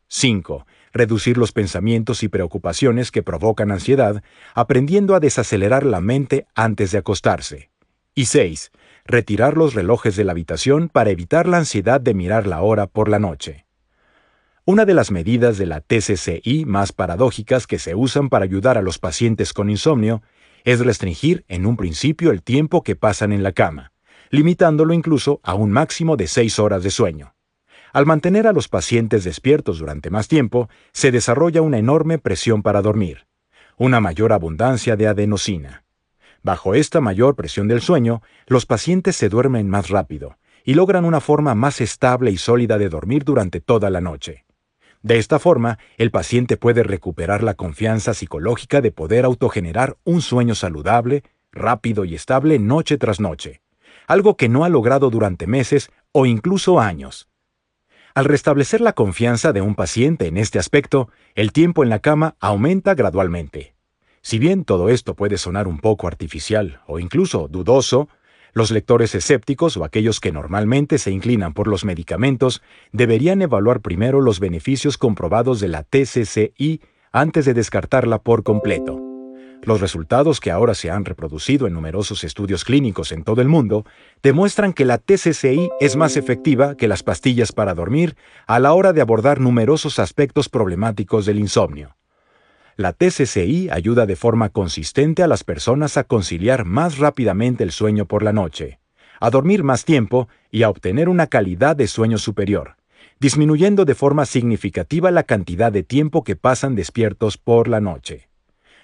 5. 0.08 0.65
Reducir 0.93 1.38
los 1.38 1.51
pensamientos 1.51 2.23
y 2.23 2.30
preocupaciones 2.30 3.12
que 3.12 3.23
provocan 3.23 3.73
ansiedad, 3.73 4.23
aprendiendo 4.54 5.13
a 5.13 5.19
desacelerar 5.19 5.86
la 5.86 5.99
mente 5.99 6.47
antes 6.56 6.93
de 6.93 6.99
acostarse. 6.99 7.71
Y 8.15 8.27
6 8.27 8.71
retirar 9.04 9.58
los 9.58 9.73
relojes 9.73 10.15
de 10.15 10.23
la 10.23 10.32
habitación 10.32 10.88
para 10.88 11.10
evitar 11.10 11.45
la 11.45 11.58
ansiedad 11.58 11.99
de 11.99 12.13
mirar 12.13 12.47
la 12.47 12.62
hora 12.62 12.88
por 12.88 13.10
la 13.10 13.19
noche. 13.19 13.65
Una 14.71 14.86
de 14.86 14.93
las 14.93 15.12
medidas 15.12 15.57
de 15.57 15.65
la 15.65 15.81
TCCI 15.81 16.63
más 16.65 16.93
paradójicas 16.93 17.67
que 17.67 17.77
se 17.77 17.93
usan 17.93 18.29
para 18.29 18.45
ayudar 18.45 18.77
a 18.77 18.81
los 18.81 18.99
pacientes 18.99 19.51
con 19.51 19.69
insomnio 19.69 20.21
es 20.63 20.79
restringir 20.79 21.43
en 21.49 21.65
un 21.65 21.75
principio 21.75 22.31
el 22.31 22.41
tiempo 22.41 22.81
que 22.81 22.95
pasan 22.95 23.34
en 23.34 23.43
la 23.43 23.51
cama, 23.51 23.91
limitándolo 24.29 24.93
incluso 24.93 25.41
a 25.43 25.55
un 25.55 25.71
máximo 25.71 26.15
de 26.15 26.27
seis 26.27 26.57
horas 26.57 26.84
de 26.84 26.89
sueño. 26.89 27.36
Al 27.91 28.05
mantener 28.05 28.47
a 28.47 28.53
los 28.53 28.69
pacientes 28.69 29.25
despiertos 29.25 29.77
durante 29.77 30.10
más 30.10 30.29
tiempo, 30.29 30.69
se 30.93 31.12
desarrolla 31.12 31.62
una 31.62 31.77
enorme 31.77 32.17
presión 32.17 32.63
para 32.63 32.81
dormir, 32.81 33.27
una 33.75 33.99
mayor 33.99 34.31
abundancia 34.31 34.95
de 34.95 35.05
adenosina, 35.05 35.84
Bajo 36.43 36.75
esta 36.75 37.01
mayor 37.01 37.36
presión 37.36 37.67
del 37.67 37.81
sueño, 37.81 38.21
los 38.47 38.65
pacientes 38.65 39.17
se 39.17 39.27
duermen 39.27 39.69
más 39.69 39.89
rápido 39.89 40.38
y 40.63 40.75
logran 40.75 41.03
una 41.03 41.19
forma 41.19 41.55
más 41.55 41.81
estable 41.81 42.31
y 42.31 42.38
sólida 42.38 42.77
de 42.77 42.88
dormir 42.88 43.25
durante 43.25 43.60
toda 43.60 43.89
la 43.89 43.99
noche. 43.99 44.45
De 45.03 45.17
esta 45.17 45.39
forma, 45.39 45.79
el 45.97 46.11
paciente 46.11 46.57
puede 46.57 46.83
recuperar 46.83 47.41
la 47.41 47.55
confianza 47.55 48.13
psicológica 48.13 48.81
de 48.81 48.91
poder 48.91 49.25
autogenerar 49.25 49.97
un 50.03 50.21
sueño 50.21 50.53
saludable, 50.53 51.23
rápido 51.51 52.05
y 52.05 52.13
estable 52.13 52.59
noche 52.59 52.97
tras 52.97 53.19
noche, 53.19 53.61
algo 54.07 54.37
que 54.37 54.47
no 54.47 54.63
ha 54.63 54.69
logrado 54.69 55.09
durante 55.09 55.47
meses 55.47 55.91
o 56.11 56.25
incluso 56.25 56.79
años. 56.79 57.27
Al 58.13 58.25
restablecer 58.25 58.81
la 58.81 58.93
confianza 58.93 59.53
de 59.53 59.61
un 59.61 59.73
paciente 59.73 60.27
en 60.27 60.37
este 60.37 60.59
aspecto, 60.59 61.09
el 61.33 61.51
tiempo 61.51 61.81
en 61.83 61.89
la 61.89 61.99
cama 61.99 62.35
aumenta 62.39 62.93
gradualmente. 62.93 63.73
Si 64.21 64.37
bien 64.37 64.65
todo 64.65 64.89
esto 64.89 65.15
puede 65.15 65.37
sonar 65.37 65.67
un 65.67 65.79
poco 65.79 66.07
artificial 66.07 66.81
o 66.85 66.99
incluso 66.99 67.47
dudoso, 67.47 68.09
los 68.53 68.71
lectores 68.71 69.15
escépticos 69.15 69.77
o 69.77 69.83
aquellos 69.83 70.19
que 70.19 70.31
normalmente 70.31 70.97
se 70.97 71.11
inclinan 71.11 71.53
por 71.53 71.67
los 71.67 71.85
medicamentos 71.85 72.61
deberían 72.91 73.41
evaluar 73.41 73.81
primero 73.81 74.21
los 74.21 74.39
beneficios 74.39 74.97
comprobados 74.97 75.59
de 75.59 75.67
la 75.69 75.83
TCCI 75.83 76.81
antes 77.11 77.45
de 77.45 77.53
descartarla 77.53 78.19
por 78.19 78.43
completo. 78.43 78.99
Los 79.63 79.79
resultados 79.79 80.39
que 80.39 80.49
ahora 80.49 80.73
se 80.73 80.89
han 80.89 81.05
reproducido 81.05 81.67
en 81.67 81.73
numerosos 81.73 82.23
estudios 82.23 82.65
clínicos 82.65 83.11
en 83.11 83.23
todo 83.23 83.41
el 83.41 83.47
mundo 83.47 83.85
demuestran 84.23 84.73
que 84.73 84.85
la 84.85 84.97
TCCI 84.97 85.69
es 85.79 85.95
más 85.95 86.17
efectiva 86.17 86.75
que 86.75 86.87
las 86.87 87.03
pastillas 87.03 87.51
para 87.51 87.75
dormir 87.75 88.15
a 88.47 88.59
la 88.59 88.73
hora 88.73 88.91
de 88.91 89.01
abordar 89.01 89.39
numerosos 89.39 89.99
aspectos 89.99 90.49
problemáticos 90.49 91.27
del 91.27 91.39
insomnio. 91.39 91.95
La 92.77 92.93
TCCI 92.93 93.69
ayuda 93.69 94.05
de 94.05 94.15
forma 94.15 94.49
consistente 94.49 95.23
a 95.23 95.27
las 95.27 95.43
personas 95.43 95.97
a 95.97 96.05
conciliar 96.05 96.63
más 96.63 96.97
rápidamente 96.97 97.63
el 97.63 97.71
sueño 97.71 98.05
por 98.05 98.23
la 98.23 98.31
noche, 98.31 98.79
a 99.19 99.29
dormir 99.29 99.63
más 99.63 99.84
tiempo 99.84 100.29
y 100.49 100.63
a 100.63 100.69
obtener 100.69 101.10
una 101.10 101.27
calidad 101.27 101.75
de 101.75 101.88
sueño 101.88 102.17
superior, 102.17 102.77
disminuyendo 103.19 103.84
de 103.84 103.93
forma 103.93 104.25
significativa 104.25 105.12
la 105.12 105.23
cantidad 105.23 105.71
de 105.71 105.84
tiempo 105.84 106.23
que 106.23 106.38
pasan 106.38 106.75
despiertos 106.75 107.38
por 107.38 107.67
la 107.67 107.81
noche. 107.81 108.29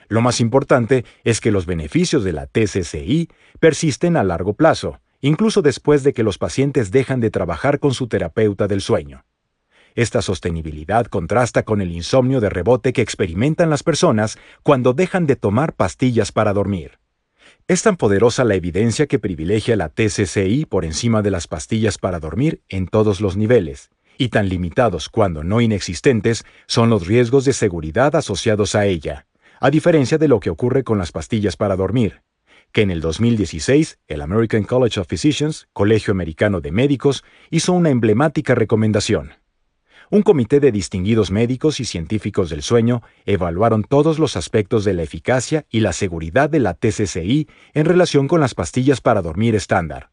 Lo 0.10 0.22
más 0.22 0.42
importante 0.42 1.06
es 1.24 1.40
que 1.40 1.52
los 1.52 1.66
beneficios 1.66 2.24
de 2.24 2.34
la 2.34 2.46
TCCI 2.46 3.30
persisten 3.60 4.18
a 4.18 4.24
largo 4.24 4.54
plazo, 4.54 5.00
incluso 5.22 5.62
después 5.62 6.04
de 6.04 6.14
que 6.14 6.24
los 6.24 6.38
pacientes 6.38 6.92
dejan 6.92 7.20
de 7.20 7.32
trabajar 7.32 7.80
con 7.80 7.94
su 7.94 8.08
terapeuta 8.08 8.68
del 8.68 8.82
sueño. 8.82 9.24
Esta 9.98 10.22
sostenibilidad 10.22 11.08
contrasta 11.08 11.64
con 11.64 11.82
el 11.82 11.92
insomnio 11.92 12.40
de 12.40 12.52
rebote 12.52 12.94
que 12.94 13.02
experimentan 13.02 13.72
las 13.72 13.82
personas 13.82 14.38
cuando 14.62 14.94
dejan 14.94 15.26
de 15.26 15.36
tomar 15.36 15.74
pastillas 15.74 16.32
para 16.32 16.54
dormir. 16.54 17.00
Es 17.68 17.82
tan 17.82 17.98
poderosa 17.98 18.44
la 18.44 18.54
evidencia 18.54 19.08
que 19.08 19.18
privilegia 19.18 19.76
la 19.76 19.90
TCCI 19.90 20.68
por 20.70 20.86
encima 20.86 21.24
de 21.24 21.32
las 21.32 21.48
pastillas 21.48 21.98
para 21.98 22.20
dormir 22.20 22.62
en 22.70 22.86
todos 22.86 23.22
los 23.22 23.38
niveles, 23.38 23.90
y 24.20 24.30
tan 24.30 24.50
limitados 24.50 25.10
cuando 25.10 25.44
no 25.44 25.62
inexistentes 25.62 26.46
son 26.68 26.92
los 26.92 27.08
riesgos 27.08 27.44
de 27.46 27.54
seguridad 27.54 28.16
asociados 28.16 28.76
a 28.76 28.86
ella, 28.86 29.26
a 29.60 29.72
diferencia 29.72 30.20
de 30.20 30.28
lo 30.28 30.40
que 30.40 30.52
ocurre 30.52 30.84
con 30.84 31.00
las 31.00 31.12
pastillas 31.12 31.58
para 31.58 31.76
dormir, 31.76 32.22
que 32.72 32.84
en 32.84 32.92
el 32.92 33.02
2016 33.02 33.98
el 34.08 34.22
American 34.22 34.64
College 34.64 35.00
of 35.00 35.08
Physicians, 35.08 35.68
Colegio 35.74 36.12
Americano 36.12 36.62
de 36.62 36.72
Médicos, 36.72 37.24
hizo 37.50 37.74
una 37.74 37.90
emblemática 37.90 38.54
recomendación 38.54 39.32
un 40.10 40.22
comité 40.22 40.60
de 40.60 40.72
distinguidos 40.72 41.32
médicos 41.32 41.80
y 41.80 41.86
científicos 41.86 42.50
del 42.50 42.62
sueño 42.62 43.02
evaluaron 43.26 43.84
todos 43.84 44.20
los 44.20 44.38
aspectos 44.38 44.86
de 44.86 44.94
la 44.94 45.04
eficacia 45.04 45.66
y 45.70 45.82
la 45.82 45.92
seguridad 45.92 46.50
de 46.50 46.60
la 46.60 46.76
TCCI 46.76 47.48
en 47.74 47.86
relación 47.86 48.28
con 48.28 48.40
las 48.40 48.56
pastillas 48.56 49.02
para 49.02 49.22
dormir 49.22 49.54
estándar. 49.56 50.12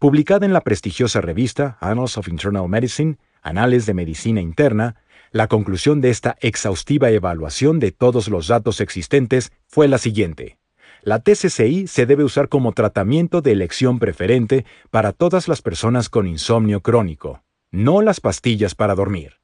Publicada 0.00 0.46
en 0.46 0.52
la 0.52 0.62
prestigiosa 0.62 1.20
revista 1.20 1.78
Annals 1.80 2.18
of 2.18 2.28
Internal 2.28 2.68
Medicine, 2.68 3.18
Anales 3.40 3.86
de 3.86 3.94
Medicina 3.94 4.40
Interna, 4.40 4.96
la 5.30 5.46
conclusión 5.46 6.00
de 6.00 6.10
esta 6.10 6.36
exhaustiva 6.40 7.10
evaluación 7.10 7.78
de 7.78 7.92
todos 7.92 8.28
los 8.28 8.48
datos 8.48 8.80
existentes 8.80 9.52
fue 9.68 9.86
la 9.86 9.98
siguiente. 9.98 10.58
La 11.02 11.20
TCCI 11.20 11.86
se 11.86 12.06
debe 12.06 12.24
usar 12.24 12.48
como 12.48 12.72
tratamiento 12.72 13.42
de 13.42 13.52
elección 13.52 14.00
preferente 14.00 14.64
para 14.90 15.12
todas 15.12 15.46
las 15.46 15.62
personas 15.62 16.08
con 16.08 16.26
insomnio 16.26 16.80
crónico 16.80 17.45
no 17.76 18.00
las 18.00 18.20
pastillas 18.20 18.74
para 18.74 18.94
dormir. 18.94 19.34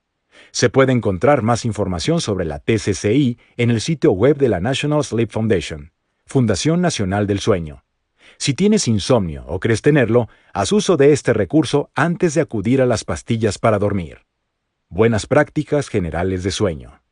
Se 0.52 0.70
puede 0.70 0.92
encontrar 0.92 1.42
más 1.42 1.66
información 1.66 2.22
sobre 2.22 2.46
la 2.46 2.60
TCCI 2.60 3.38
en 3.58 3.70
el 3.70 3.82
sitio 3.82 4.12
web 4.12 4.38
de 4.38 4.48
la 4.48 4.58
National 4.58 5.04
Sleep 5.04 5.30
Foundation, 5.30 5.92
Fundación 6.24 6.80
Nacional 6.80 7.26
del 7.26 7.40
Sueño. 7.40 7.84
Si 8.38 8.54
tienes 8.54 8.88
insomnio 8.88 9.44
o 9.46 9.60
crees 9.60 9.82
tenerlo, 9.82 10.30
haz 10.54 10.72
uso 10.72 10.96
de 10.96 11.12
este 11.12 11.34
recurso 11.34 11.90
antes 11.94 12.32
de 12.32 12.40
acudir 12.40 12.80
a 12.80 12.86
las 12.86 13.04
pastillas 13.04 13.58
para 13.58 13.78
dormir. 13.78 14.20
Buenas 14.88 15.26
prácticas 15.26 15.88
generales 15.88 16.42
de 16.42 16.52
sueño. 16.52 17.02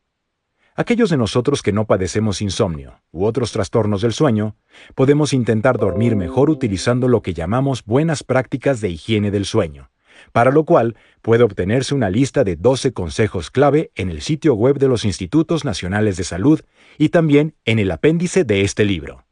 Aquellos 0.74 1.10
de 1.10 1.18
nosotros 1.18 1.60
que 1.60 1.72
no 1.72 1.84
padecemos 1.84 2.40
insomnio 2.40 3.02
u 3.12 3.26
otros 3.26 3.52
trastornos 3.52 4.00
del 4.00 4.14
sueño, 4.14 4.56
podemos 4.94 5.34
intentar 5.34 5.76
dormir 5.76 6.16
mejor 6.16 6.48
utilizando 6.48 7.08
lo 7.08 7.20
que 7.20 7.34
llamamos 7.34 7.84
buenas 7.84 8.22
prácticas 8.22 8.80
de 8.80 8.88
higiene 8.88 9.30
del 9.30 9.44
sueño 9.44 9.90
para 10.32 10.50
lo 10.50 10.64
cual 10.64 10.96
puede 11.22 11.44
obtenerse 11.44 11.94
una 11.94 12.10
lista 12.10 12.44
de 12.44 12.56
12 12.56 12.92
consejos 12.92 13.50
clave 13.50 13.90
en 13.94 14.10
el 14.10 14.22
sitio 14.22 14.54
web 14.54 14.78
de 14.78 14.88
los 14.88 15.04
Institutos 15.04 15.64
Nacionales 15.64 16.16
de 16.16 16.24
Salud 16.24 16.60
y 16.98 17.10
también 17.10 17.54
en 17.64 17.78
el 17.78 17.90
apéndice 17.90 18.44
de 18.44 18.62
este 18.62 18.84
libro. 18.84 19.24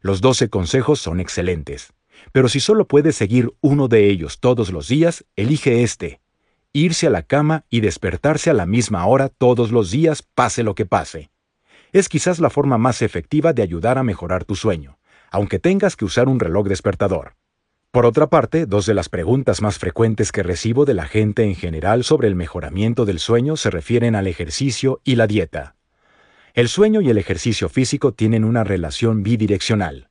Los 0.00 0.20
12 0.20 0.50
consejos 0.50 1.00
son 1.00 1.20
excelentes, 1.20 1.92
Pero 2.32 2.48
si 2.48 2.60
solo 2.60 2.86
puedes 2.86 3.16
seguir 3.16 3.52
uno 3.60 3.88
de 3.88 4.08
ellos 4.08 4.38
todos 4.38 4.70
los 4.70 4.88
días, 4.88 5.24
elige 5.36 5.82
este. 5.82 6.20
Irse 6.72 7.06
a 7.06 7.10
la 7.10 7.22
cama 7.22 7.64
y 7.70 7.80
despertarse 7.80 8.50
a 8.50 8.54
la 8.54 8.66
misma 8.66 9.06
hora 9.06 9.28
todos 9.28 9.70
los 9.70 9.90
días, 9.90 10.22
pase 10.22 10.62
lo 10.62 10.74
que 10.74 10.86
pase. 10.86 11.30
Es 11.92 12.08
quizás 12.08 12.40
la 12.40 12.50
forma 12.50 12.78
más 12.78 13.02
efectiva 13.02 13.52
de 13.52 13.62
ayudar 13.62 13.98
a 13.98 14.02
mejorar 14.02 14.44
tu 14.44 14.56
sueño, 14.56 14.98
aunque 15.30 15.58
tengas 15.58 15.96
que 15.96 16.04
usar 16.04 16.28
un 16.28 16.40
reloj 16.40 16.66
despertador. 16.66 17.34
Por 17.94 18.06
otra 18.06 18.26
parte, 18.26 18.66
dos 18.66 18.86
de 18.86 18.94
las 18.94 19.08
preguntas 19.08 19.62
más 19.62 19.78
frecuentes 19.78 20.32
que 20.32 20.42
recibo 20.42 20.84
de 20.84 20.94
la 20.94 21.06
gente 21.06 21.44
en 21.44 21.54
general 21.54 22.02
sobre 22.02 22.26
el 22.26 22.34
mejoramiento 22.34 23.04
del 23.04 23.20
sueño 23.20 23.56
se 23.56 23.70
refieren 23.70 24.16
al 24.16 24.26
ejercicio 24.26 25.00
y 25.04 25.14
la 25.14 25.28
dieta. 25.28 25.76
El 26.54 26.68
sueño 26.68 27.02
y 27.02 27.10
el 27.10 27.18
ejercicio 27.18 27.68
físico 27.68 28.10
tienen 28.10 28.42
una 28.42 28.64
relación 28.64 29.22
bidireccional. 29.22 30.08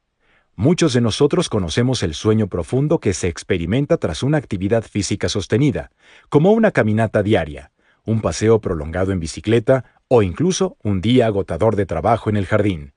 Muchos 0.56 0.94
de 0.94 1.02
nosotros 1.02 1.50
conocemos 1.50 2.04
el 2.04 2.14
sueño 2.14 2.48
profundo 2.48 3.00
que 3.00 3.12
se 3.14 3.28
experimenta 3.28 3.98
tras 3.98 4.24
una 4.24 4.38
actividad 4.38 4.86
física 4.86 5.28
sostenida, 5.28 5.92
como 6.30 6.54
una 6.54 6.72
caminata 6.72 7.22
diaria, 7.22 7.74
un 8.06 8.22
paseo 8.22 8.62
prolongado 8.62 9.12
en 9.12 9.20
bicicleta 9.20 9.84
o 10.08 10.22
incluso 10.22 10.78
un 10.84 11.02
día 11.02 11.26
agotador 11.26 11.76
de 11.76 11.86
trabajo 11.86 12.30
en 12.30 12.38
el 12.38 12.46
jardín. 12.46 12.94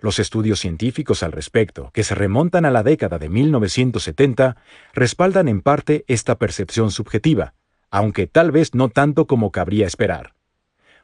Los 0.00 0.18
estudios 0.18 0.60
científicos 0.60 1.22
al 1.22 1.32
respecto, 1.32 1.90
que 1.92 2.04
se 2.04 2.14
remontan 2.14 2.64
a 2.64 2.70
la 2.70 2.82
década 2.82 3.18
de 3.18 3.28
1970, 3.28 4.56
respaldan 4.92 5.48
en 5.48 5.60
parte 5.60 6.04
esta 6.08 6.38
percepción 6.38 6.90
subjetiva, 6.90 7.54
aunque 7.90 8.26
tal 8.26 8.50
vez 8.50 8.74
no 8.74 8.88
tanto 8.88 9.26
como 9.26 9.50
cabría 9.50 9.86
esperar. 9.86 10.34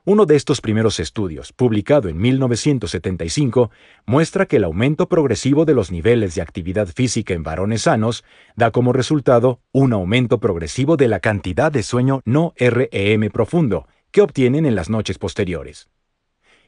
Uno 0.07 0.25
de 0.25 0.35
estos 0.35 0.63
primeros 0.63 0.99
estudios, 0.99 1.53
publicado 1.53 2.09
en 2.09 2.17
1975, 2.17 3.71
muestra 4.07 4.47
que 4.47 4.57
el 4.57 4.65
aumento 4.65 5.11
progresivo 5.11 5.67
de 5.67 5.75
los 5.75 5.91
niveles 5.91 6.35
de 6.35 6.41
actividad 6.41 6.89
física 6.89 7.35
en 7.35 7.43
varones 7.43 7.83
sanos 7.83 8.25
da 8.57 8.71
como 8.71 8.95
resultado 8.95 9.61
un 9.73 9.93
aumento 9.93 10.41
progresivo 10.41 10.97
de 10.97 11.09
la 11.09 11.21
cantidad 11.21 11.71
de 11.71 11.83
sueño 11.83 12.23
no 12.25 12.55
REM 12.57 13.31
profundo 13.31 13.87
que 14.11 14.23
obtienen 14.23 14.65
en 14.65 14.75
las 14.75 14.89
noches 14.89 15.19
posteriores. 15.19 15.91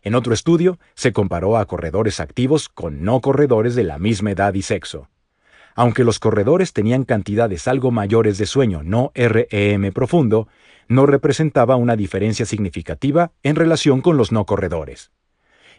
En 0.03 0.15
otro 0.17 0.35
estudio, 0.35 0.79
se 0.95 1.13
comparó 1.13 1.57
a 1.57 1.67
corredores 1.67 2.19
activos 2.19 2.69
con 2.69 3.05
no 3.05 3.21
corredores 3.21 3.75
de 3.77 3.85
la 3.85 3.99
misma 3.99 4.33
edad 4.33 4.53
y 4.55 4.63
sexo. 4.63 5.09
Aunque 5.75 6.05
los 6.05 6.19
corredores 6.19 6.73
tenían 6.73 7.05
cantidades 7.05 7.69
algo 7.69 7.91
mayores 7.91 8.37
de 8.37 8.47
sueño 8.47 8.83
no 8.83 9.13
REM 9.15 9.93
profundo, 9.93 10.49
no 10.89 11.07
representaba 11.07 11.77
una 11.77 11.97
diferencia 11.97 12.45
significativa 12.45 13.33
en 13.43 13.57
relación 13.57 14.03
con 14.03 14.17
los 14.17 14.33
no 14.33 14.45
corredores. 14.45 15.13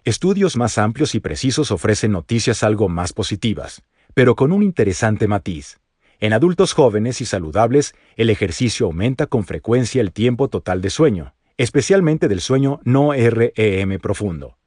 Estudios 0.06 0.58
más 0.58 0.78
amplios 0.78 1.16
y 1.16 1.20
precisos 1.20 1.72
ofrecen 1.72 2.12
noticias 2.14 2.64
algo 2.64 2.90
más 2.90 3.14
positivas, 3.14 3.84
pero 4.14 4.36
con 4.36 4.52
un 4.52 4.64
interesante 4.64 5.28
matiz. 5.28 5.80
En 6.20 6.34
adultos 6.34 6.74
jóvenes 6.74 7.22
y 7.22 7.26
saludables, 7.26 7.94
el 8.16 8.30
ejercicio 8.30 8.86
aumenta 8.86 9.28
con 9.28 9.44
frecuencia 9.44 10.02
el 10.02 10.12
tiempo 10.12 10.48
total 10.48 10.82
de 10.82 10.90
sueño, 10.90 11.34
especialmente 11.58 12.28
del 12.28 12.42
sueño 12.42 12.80
no 12.84 13.14
REM 13.14 14.00
profundo. 14.00 14.58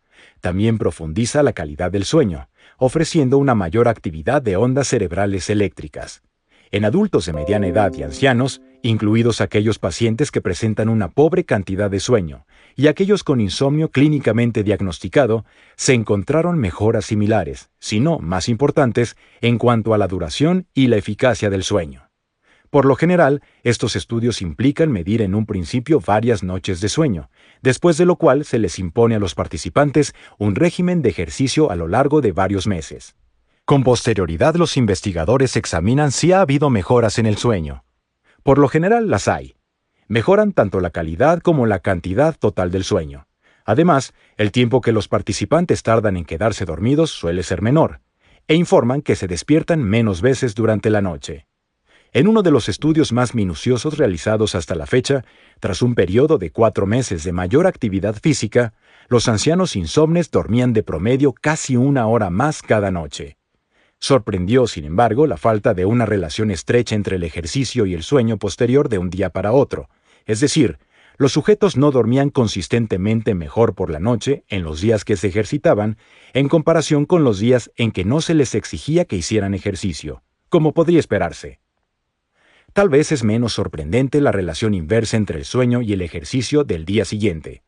También 0.40 0.78
profundiza 0.78 1.42
la 1.42 1.52
calidad 1.52 1.90
del 1.90 2.04
sueño, 2.04 2.48
ofreciendo 2.78 3.38
una 3.38 3.54
mayor 3.54 3.88
actividad 3.88 4.42
de 4.42 4.56
ondas 4.56 4.88
cerebrales 4.88 5.50
eléctricas. 5.50 6.22
En 6.70 6.84
adultos 6.84 7.26
de 7.26 7.32
mediana 7.32 7.68
edad 7.68 7.92
y 7.94 8.02
ancianos, 8.02 8.60
incluidos 8.82 9.40
aquellos 9.40 9.78
pacientes 9.78 10.30
que 10.30 10.40
presentan 10.40 10.88
una 10.88 11.08
pobre 11.08 11.44
cantidad 11.44 11.90
de 11.90 12.00
sueño 12.00 12.44
y 12.74 12.88
aquellos 12.88 13.24
con 13.24 13.40
insomnio 13.40 13.90
clínicamente 13.90 14.62
diagnosticado, 14.62 15.44
se 15.76 15.94
encontraron 15.94 16.58
mejoras 16.58 17.06
similares, 17.06 17.70
si 17.78 18.00
no 18.00 18.18
más 18.18 18.48
importantes, 18.48 19.16
en 19.40 19.58
cuanto 19.58 19.94
a 19.94 19.98
la 19.98 20.08
duración 20.08 20.66
y 20.74 20.88
la 20.88 20.96
eficacia 20.96 21.48
del 21.50 21.62
sueño. 21.62 22.05
Por 22.70 22.84
lo 22.84 22.96
general, 22.96 23.42
estos 23.62 23.96
estudios 23.96 24.42
implican 24.42 24.90
medir 24.90 25.22
en 25.22 25.34
un 25.34 25.46
principio 25.46 26.00
varias 26.00 26.42
noches 26.42 26.80
de 26.80 26.88
sueño, 26.88 27.30
después 27.62 27.96
de 27.96 28.06
lo 28.06 28.16
cual 28.16 28.44
se 28.44 28.58
les 28.58 28.78
impone 28.78 29.14
a 29.14 29.18
los 29.18 29.34
participantes 29.34 30.14
un 30.38 30.54
régimen 30.54 31.02
de 31.02 31.10
ejercicio 31.10 31.70
a 31.70 31.76
lo 31.76 31.88
largo 31.88 32.20
de 32.20 32.32
varios 32.32 32.66
meses. 32.66 33.16
Con 33.64 33.82
posterioridad 33.82 34.54
los 34.54 34.76
investigadores 34.76 35.56
examinan 35.56 36.12
si 36.12 36.32
ha 36.32 36.40
habido 36.40 36.70
mejoras 36.70 37.18
en 37.18 37.26
el 37.26 37.36
sueño. 37.36 37.84
Por 38.42 38.58
lo 38.58 38.68
general 38.68 39.10
las 39.10 39.26
hay. 39.26 39.56
Mejoran 40.08 40.52
tanto 40.52 40.80
la 40.80 40.90
calidad 40.90 41.40
como 41.40 41.66
la 41.66 41.80
cantidad 41.80 42.36
total 42.38 42.70
del 42.70 42.84
sueño. 42.84 43.26
Además, 43.64 44.14
el 44.36 44.52
tiempo 44.52 44.80
que 44.80 44.92
los 44.92 45.08
participantes 45.08 45.82
tardan 45.82 46.16
en 46.16 46.24
quedarse 46.24 46.64
dormidos 46.64 47.10
suele 47.10 47.42
ser 47.42 47.60
menor, 47.60 48.00
e 48.46 48.54
informan 48.54 49.02
que 49.02 49.16
se 49.16 49.26
despiertan 49.26 49.82
menos 49.82 50.22
veces 50.22 50.54
durante 50.54 50.88
la 50.88 51.02
noche. 51.02 51.48
En 52.12 52.28
uno 52.28 52.42
de 52.42 52.50
los 52.50 52.68
estudios 52.68 53.12
más 53.12 53.34
minuciosos 53.34 53.98
realizados 53.98 54.54
hasta 54.54 54.74
la 54.74 54.86
fecha, 54.86 55.24
tras 55.60 55.82
un 55.82 55.94
periodo 55.94 56.38
de 56.38 56.50
cuatro 56.50 56.86
meses 56.86 57.24
de 57.24 57.32
mayor 57.32 57.66
actividad 57.66 58.16
física, 58.16 58.74
los 59.08 59.28
ancianos 59.28 59.76
insomnes 59.76 60.30
dormían 60.30 60.72
de 60.72 60.82
promedio 60.82 61.32
casi 61.32 61.76
una 61.76 62.06
hora 62.06 62.30
más 62.30 62.62
cada 62.62 62.90
noche. 62.90 63.36
Sorprendió, 63.98 64.66
sin 64.66 64.84
embargo, 64.84 65.26
la 65.26 65.36
falta 65.36 65.74
de 65.74 65.84
una 65.84 66.06
relación 66.06 66.50
estrecha 66.50 66.94
entre 66.94 67.16
el 67.16 67.24
ejercicio 67.24 67.86
y 67.86 67.94
el 67.94 68.02
sueño 68.02 68.36
posterior 68.36 68.88
de 68.88 68.98
un 68.98 69.10
día 69.10 69.30
para 69.30 69.52
otro, 69.52 69.88
es 70.26 70.40
decir, 70.40 70.78
los 71.18 71.32
sujetos 71.32 71.78
no 71.78 71.90
dormían 71.92 72.28
consistentemente 72.28 73.34
mejor 73.34 73.74
por 73.74 73.88
la 73.88 74.00
noche 74.00 74.44
en 74.48 74.64
los 74.64 74.82
días 74.82 75.04
que 75.04 75.16
se 75.16 75.28
ejercitaban 75.28 75.96
en 76.34 76.48
comparación 76.48 77.06
con 77.06 77.24
los 77.24 77.38
días 77.38 77.70
en 77.76 77.90
que 77.90 78.04
no 78.04 78.20
se 78.20 78.34
les 78.34 78.54
exigía 78.54 79.06
que 79.06 79.16
hicieran 79.16 79.54
ejercicio, 79.54 80.22
como 80.50 80.74
podría 80.74 80.98
esperarse. 80.98 81.60
Tal 82.76 82.90
vez 82.90 83.10
es 83.10 83.24
menos 83.24 83.54
sorprendente 83.54 84.20
la 84.20 84.32
relación 84.32 84.74
inversa 84.74 85.16
entre 85.16 85.38
el 85.38 85.46
sueño 85.46 85.80
y 85.80 85.94
el 85.94 86.02
ejercicio 86.02 86.62
del 86.62 86.84
día 86.84 87.06
siguiente. 87.06 87.62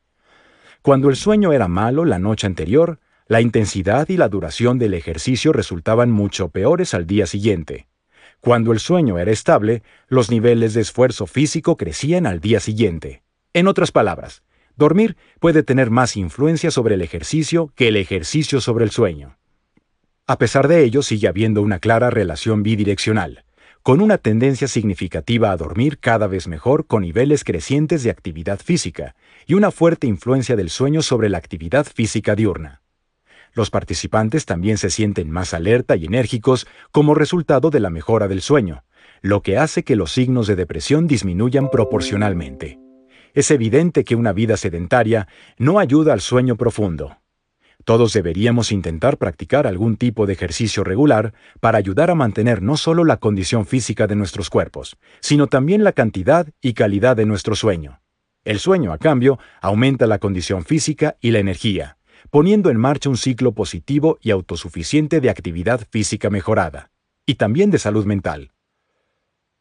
Cuando 0.82 1.08
el 1.08 1.16
sueño 1.16 1.54
era 1.54 1.66
malo 1.66 2.04
la 2.04 2.18
noche 2.18 2.46
anterior, 2.46 3.00
la 3.26 3.40
intensidad 3.40 4.06
y 4.10 4.18
la 4.18 4.28
duración 4.28 4.78
del 4.78 4.92
ejercicio 4.92 5.54
resultaban 5.54 6.10
mucho 6.10 6.50
peores 6.50 6.92
al 6.92 7.06
día 7.06 7.24
siguiente. 7.24 7.88
Cuando 8.40 8.70
el 8.70 8.80
sueño 8.80 9.18
era 9.18 9.30
estable, 9.30 9.82
los 10.08 10.30
niveles 10.30 10.74
de 10.74 10.82
esfuerzo 10.82 11.26
físico 11.26 11.78
crecían 11.78 12.26
al 12.26 12.40
día 12.40 12.60
siguiente. 12.60 13.22
En 13.54 13.66
otras 13.66 13.92
palabras, 13.92 14.42
dormir 14.76 15.16
puede 15.40 15.62
tener 15.62 15.88
más 15.88 16.18
influencia 16.18 16.70
sobre 16.70 16.96
el 16.96 17.00
ejercicio 17.00 17.72
que 17.76 17.88
el 17.88 17.96
ejercicio 17.96 18.60
sobre 18.60 18.84
el 18.84 18.90
sueño. 18.90 19.38
A 20.26 20.36
pesar 20.36 20.68
de 20.68 20.84
ello, 20.84 21.00
sigue 21.00 21.28
habiendo 21.28 21.62
una 21.62 21.78
clara 21.78 22.10
relación 22.10 22.62
bidireccional 22.62 23.46
con 23.82 24.00
una 24.00 24.18
tendencia 24.18 24.68
significativa 24.68 25.50
a 25.50 25.56
dormir 25.56 25.98
cada 25.98 26.26
vez 26.26 26.48
mejor 26.48 26.86
con 26.86 27.02
niveles 27.02 27.44
crecientes 27.44 28.02
de 28.02 28.10
actividad 28.10 28.60
física 28.60 29.14
y 29.46 29.54
una 29.54 29.70
fuerte 29.70 30.06
influencia 30.06 30.56
del 30.56 30.70
sueño 30.70 31.02
sobre 31.02 31.28
la 31.28 31.38
actividad 31.38 31.86
física 31.86 32.34
diurna. 32.34 32.82
Los 33.54 33.70
participantes 33.70 34.44
también 34.44 34.78
se 34.78 34.90
sienten 34.90 35.30
más 35.30 35.54
alerta 35.54 35.96
y 35.96 36.04
enérgicos 36.04 36.66
como 36.92 37.14
resultado 37.14 37.70
de 37.70 37.80
la 37.80 37.90
mejora 37.90 38.28
del 38.28 38.42
sueño, 38.42 38.84
lo 39.22 39.42
que 39.42 39.58
hace 39.58 39.84
que 39.84 39.96
los 39.96 40.12
signos 40.12 40.46
de 40.46 40.56
depresión 40.56 41.06
disminuyan 41.06 41.70
proporcionalmente. 41.70 42.78
Es 43.34 43.50
evidente 43.50 44.04
que 44.04 44.16
una 44.16 44.32
vida 44.32 44.56
sedentaria 44.56 45.28
no 45.58 45.78
ayuda 45.78 46.12
al 46.12 46.20
sueño 46.20 46.56
profundo, 46.56 47.18
todos 47.88 48.12
deberíamos 48.12 48.70
intentar 48.70 49.16
practicar 49.16 49.66
algún 49.66 49.96
tipo 49.96 50.26
de 50.26 50.34
ejercicio 50.34 50.84
regular 50.84 51.32
para 51.58 51.78
ayudar 51.78 52.10
a 52.10 52.14
mantener 52.14 52.60
no 52.60 52.76
solo 52.76 53.02
la 53.02 53.16
condición 53.16 53.64
física 53.64 54.06
de 54.06 54.14
nuestros 54.14 54.50
cuerpos, 54.50 54.98
sino 55.20 55.46
también 55.46 55.84
la 55.84 55.92
cantidad 55.92 56.46
y 56.60 56.74
calidad 56.74 57.16
de 57.16 57.24
nuestro 57.24 57.56
sueño. 57.56 58.02
El 58.44 58.58
sueño, 58.58 58.92
a 58.92 58.98
cambio, 58.98 59.38
aumenta 59.62 60.06
la 60.06 60.18
condición 60.18 60.66
física 60.66 61.16
y 61.22 61.30
la 61.30 61.38
energía, 61.38 61.96
poniendo 62.28 62.68
en 62.68 62.76
marcha 62.76 63.08
un 63.08 63.16
ciclo 63.16 63.52
positivo 63.52 64.18
y 64.20 64.32
autosuficiente 64.32 65.22
de 65.22 65.30
actividad 65.30 65.80
física 65.90 66.28
mejorada, 66.28 66.90
y 67.24 67.36
también 67.36 67.70
de 67.70 67.78
salud 67.78 68.04
mental. 68.04 68.52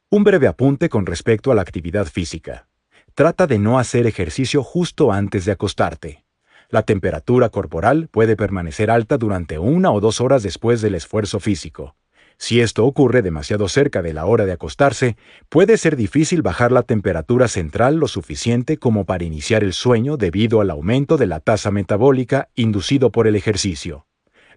Un 0.09 0.25
breve 0.25 0.47
apunte 0.47 0.89
con 0.89 1.05
respecto 1.05 1.49
a 1.49 1.55
la 1.55 1.61
actividad 1.61 2.07
física. 2.07 2.67
Trata 3.13 3.47
de 3.47 3.57
no 3.57 3.79
hacer 3.79 4.05
ejercicio 4.05 4.63
justo 4.63 5.13
antes 5.13 5.45
de 5.45 5.53
acostarte. 5.53 6.26
La 6.69 6.83
temperatura 6.83 7.47
corporal 7.47 8.09
puede 8.11 8.35
permanecer 8.35 8.91
alta 8.91 9.17
durante 9.17 9.57
una 9.57 9.89
o 9.91 10.01
dos 10.01 10.19
horas 10.19 10.43
después 10.43 10.81
del 10.81 10.95
esfuerzo 10.95 11.39
físico. 11.39 11.95
Si 12.37 12.59
esto 12.59 12.85
ocurre 12.85 13.21
demasiado 13.21 13.69
cerca 13.69 14.01
de 14.01 14.13
la 14.13 14.25
hora 14.25 14.45
de 14.45 14.51
acostarse, 14.51 15.15
puede 15.47 15.77
ser 15.77 15.95
difícil 15.95 16.41
bajar 16.41 16.73
la 16.73 16.83
temperatura 16.83 17.47
central 17.47 17.95
lo 17.95 18.09
suficiente 18.09 18.77
como 18.77 19.05
para 19.05 19.23
iniciar 19.23 19.63
el 19.63 19.71
sueño 19.71 20.17
debido 20.17 20.59
al 20.59 20.69
aumento 20.69 21.15
de 21.15 21.27
la 21.27 21.39
tasa 21.39 21.71
metabólica 21.71 22.49
inducido 22.53 23.11
por 23.13 23.27
el 23.27 23.37
ejercicio. 23.37 24.05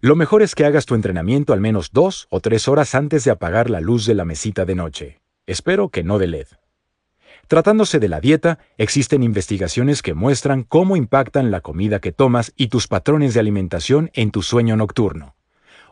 Lo 0.00 0.16
mejor 0.16 0.42
es 0.42 0.56
que 0.56 0.64
hagas 0.64 0.86
tu 0.86 0.96
entrenamiento 0.96 1.52
al 1.52 1.60
menos 1.60 1.90
dos 1.92 2.26
o 2.28 2.40
tres 2.40 2.66
horas 2.66 2.94
antes 2.96 3.22
de 3.22 3.30
apagar 3.30 3.70
la 3.70 3.80
luz 3.80 4.04
de 4.04 4.14
la 4.14 4.24
mesita 4.24 4.64
de 4.64 4.74
noche. 4.74 5.20
Espero 5.46 5.90
que 5.90 6.02
no 6.02 6.18
de 6.18 6.26
LED. 6.26 6.46
Tratándose 7.50 7.98
de 7.98 8.08
la 8.08 8.20
dieta, 8.20 8.60
existen 8.78 9.24
investigaciones 9.24 10.02
que 10.02 10.14
muestran 10.14 10.62
cómo 10.62 10.94
impactan 10.94 11.50
la 11.50 11.62
comida 11.62 11.98
que 11.98 12.12
tomas 12.12 12.52
y 12.54 12.68
tus 12.68 12.86
patrones 12.86 13.34
de 13.34 13.40
alimentación 13.40 14.08
en 14.14 14.30
tu 14.30 14.42
sueño 14.42 14.76
nocturno. 14.76 15.34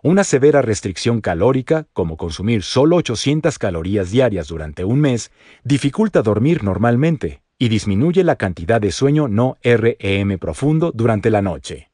Una 0.04 0.22
severa 0.22 0.62
restricción 0.62 1.20
calórica, 1.20 1.88
como 1.92 2.16
consumir 2.16 2.62
solo 2.62 2.94
800 2.94 3.58
calorías 3.58 4.12
diarias 4.12 4.46
durante 4.46 4.84
un 4.84 5.00
mes, 5.00 5.32
dificulta 5.64 6.22
dormir 6.22 6.62
normalmente 6.62 7.42
y 7.58 7.68
disminuye 7.70 8.22
la 8.22 8.36
cantidad 8.36 8.80
de 8.80 8.92
sueño 8.92 9.26
no 9.26 9.56
REM 9.64 10.38
profundo 10.38 10.92
durante 10.94 11.28
la 11.28 11.42
noche. 11.42 11.90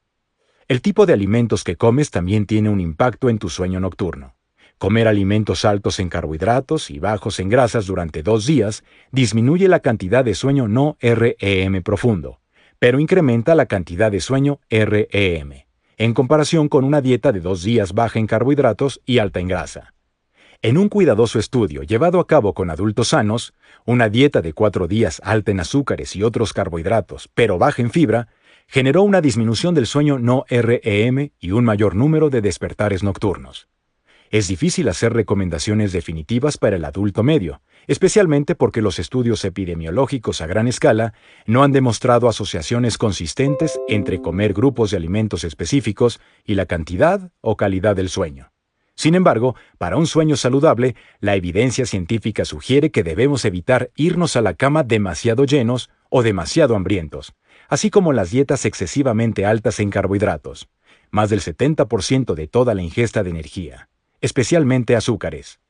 El 0.69 0.83
tipo 0.83 1.07
de 1.07 1.15
alimentos 1.15 1.65
que 1.65 1.77
comes 1.77 2.11
también 2.11 2.45
tiene 2.45 2.69
un 2.69 2.81
impacto 2.81 3.31
en 3.31 3.39
tu 3.39 3.49
sueño 3.49 3.81
nocturno. 3.81 4.35
Comer 4.85 5.09
alimentos 5.09 5.65
altos 5.65 5.99
en 5.99 6.11
carbohidratos 6.11 6.91
y 6.91 6.99
bajos 6.99 7.41
en 7.41 7.49
grasas 7.49 7.87
durante 7.87 8.23
dos 8.23 8.45
días 8.45 8.85
disminuye 9.13 9.67
la 9.67 9.81
cantidad 9.81 10.23
de 10.23 10.35
sueño 10.35 10.69
no 10.69 10.99
REM 11.01 11.83
profundo, 11.83 12.43
pero 12.79 13.01
incrementa 13.01 13.55
la 13.55 13.65
cantidad 13.65 14.13
de 14.13 14.21
sueño 14.21 14.61
REM, 14.69 15.65
en 15.97 16.13
comparación 16.13 16.69
con 16.69 16.85
una 16.85 17.01
dieta 17.01 17.33
de 17.33 17.41
dos 17.41 17.63
días 17.63 17.95
baja 17.95 18.19
en 18.19 18.27
carbohidratos 18.27 19.01
y 19.07 19.21
alta 19.21 19.41
en 19.41 19.49
grasa. 19.49 19.95
En 20.61 20.77
un 20.77 20.91
cuidadoso 20.91 21.39
estudio 21.39 21.83
llevado 21.83 22.21
a 22.21 22.27
cabo 22.27 22.53
con 22.53 22.69
adultos 22.69 23.09
sanos, 23.09 23.55
una 23.87 24.11
dieta 24.11 24.43
de 24.43 24.53
cuatro 24.53 24.87
días 24.87 25.19
alta 25.25 25.51
en 25.51 25.61
azúcares 25.61 26.15
y 26.15 26.23
otros 26.23 26.53
carbohidratos, 26.53 27.31
pero 27.33 27.57
baja 27.57 27.81
en 27.81 27.91
fibra, 27.91 28.29
generó 28.67 29.03
una 29.03 29.23
disminución 29.23 29.75
del 29.75 29.87
sueño 29.87 30.19
no 30.19 30.45
REM 30.51 31.31
y 31.41 31.53
un 31.53 31.65
mayor 31.65 31.95
número 31.95 32.29
de 32.29 32.43
despertares 32.43 33.03
nocturnos. 33.03 33.67
Es 34.35 34.49
difícil 34.49 34.89
hacer 34.89 35.13
recomendaciones 35.13 35.93
definitivas 35.93 36.59
para 36.59 36.75
el 36.75 36.85
adulto 36.85 37.23
medio, 37.23 37.63
especialmente 37.87 38.57
porque 38.57 38.83
los 38.83 38.99
estudios 38.99 39.45
epidemiológicos 39.45 40.41
a 40.41 40.49
gran 40.49 40.67
escala 40.67 41.15
no 41.47 41.63
han 41.63 41.71
demostrado 41.71 42.29
asociaciones 42.29 42.99
consistentes 42.99 43.79
entre 43.87 44.21
comer 44.21 44.53
grupos 44.53 44.91
de 44.91 44.97
alimentos 44.97 45.45
específicos 45.45 46.19
y 46.45 46.57
la 46.57 46.67
cantidad 46.67 47.31
o 47.43 47.57
calidad 47.57 47.95
del 47.95 48.09
sueño. 48.09 48.51
Sin 48.97 49.15
embargo, 49.15 49.55
para 49.79 49.97
un 49.97 50.09
sueño 50.09 50.35
saludable, 50.35 50.97
la 51.21 51.37
evidencia 51.37 51.87
científica 51.87 52.45
sugiere 52.45 52.91
que 52.91 53.05
debemos 53.05 53.45
evitar 53.45 53.93
irnos 53.95 54.35
a 54.35 54.41
la 54.41 54.55
cama 54.55 54.83
demasiado 54.83 55.45
llenos 55.45 55.91
o 56.11 56.25
demasiado 56.25 56.75
hambrientos, 56.75 57.35
así 57.69 57.89
como 57.89 58.13
las 58.13 58.33
dietas 58.33 58.65
excesivamente 58.65 59.47
altas 59.47 59.79
en 59.79 59.91
carbohidratos, 59.91 60.69
más 61.13 61.31
del 61.31 61.41
70% 61.41 62.35
de 62.35 62.49
toda 62.49 62.75
la 62.75 62.83
ingesta 62.83 63.23
de 63.23 63.31
energía 63.31 63.91
especialmente 64.25 64.97
azúcares. 64.97 65.61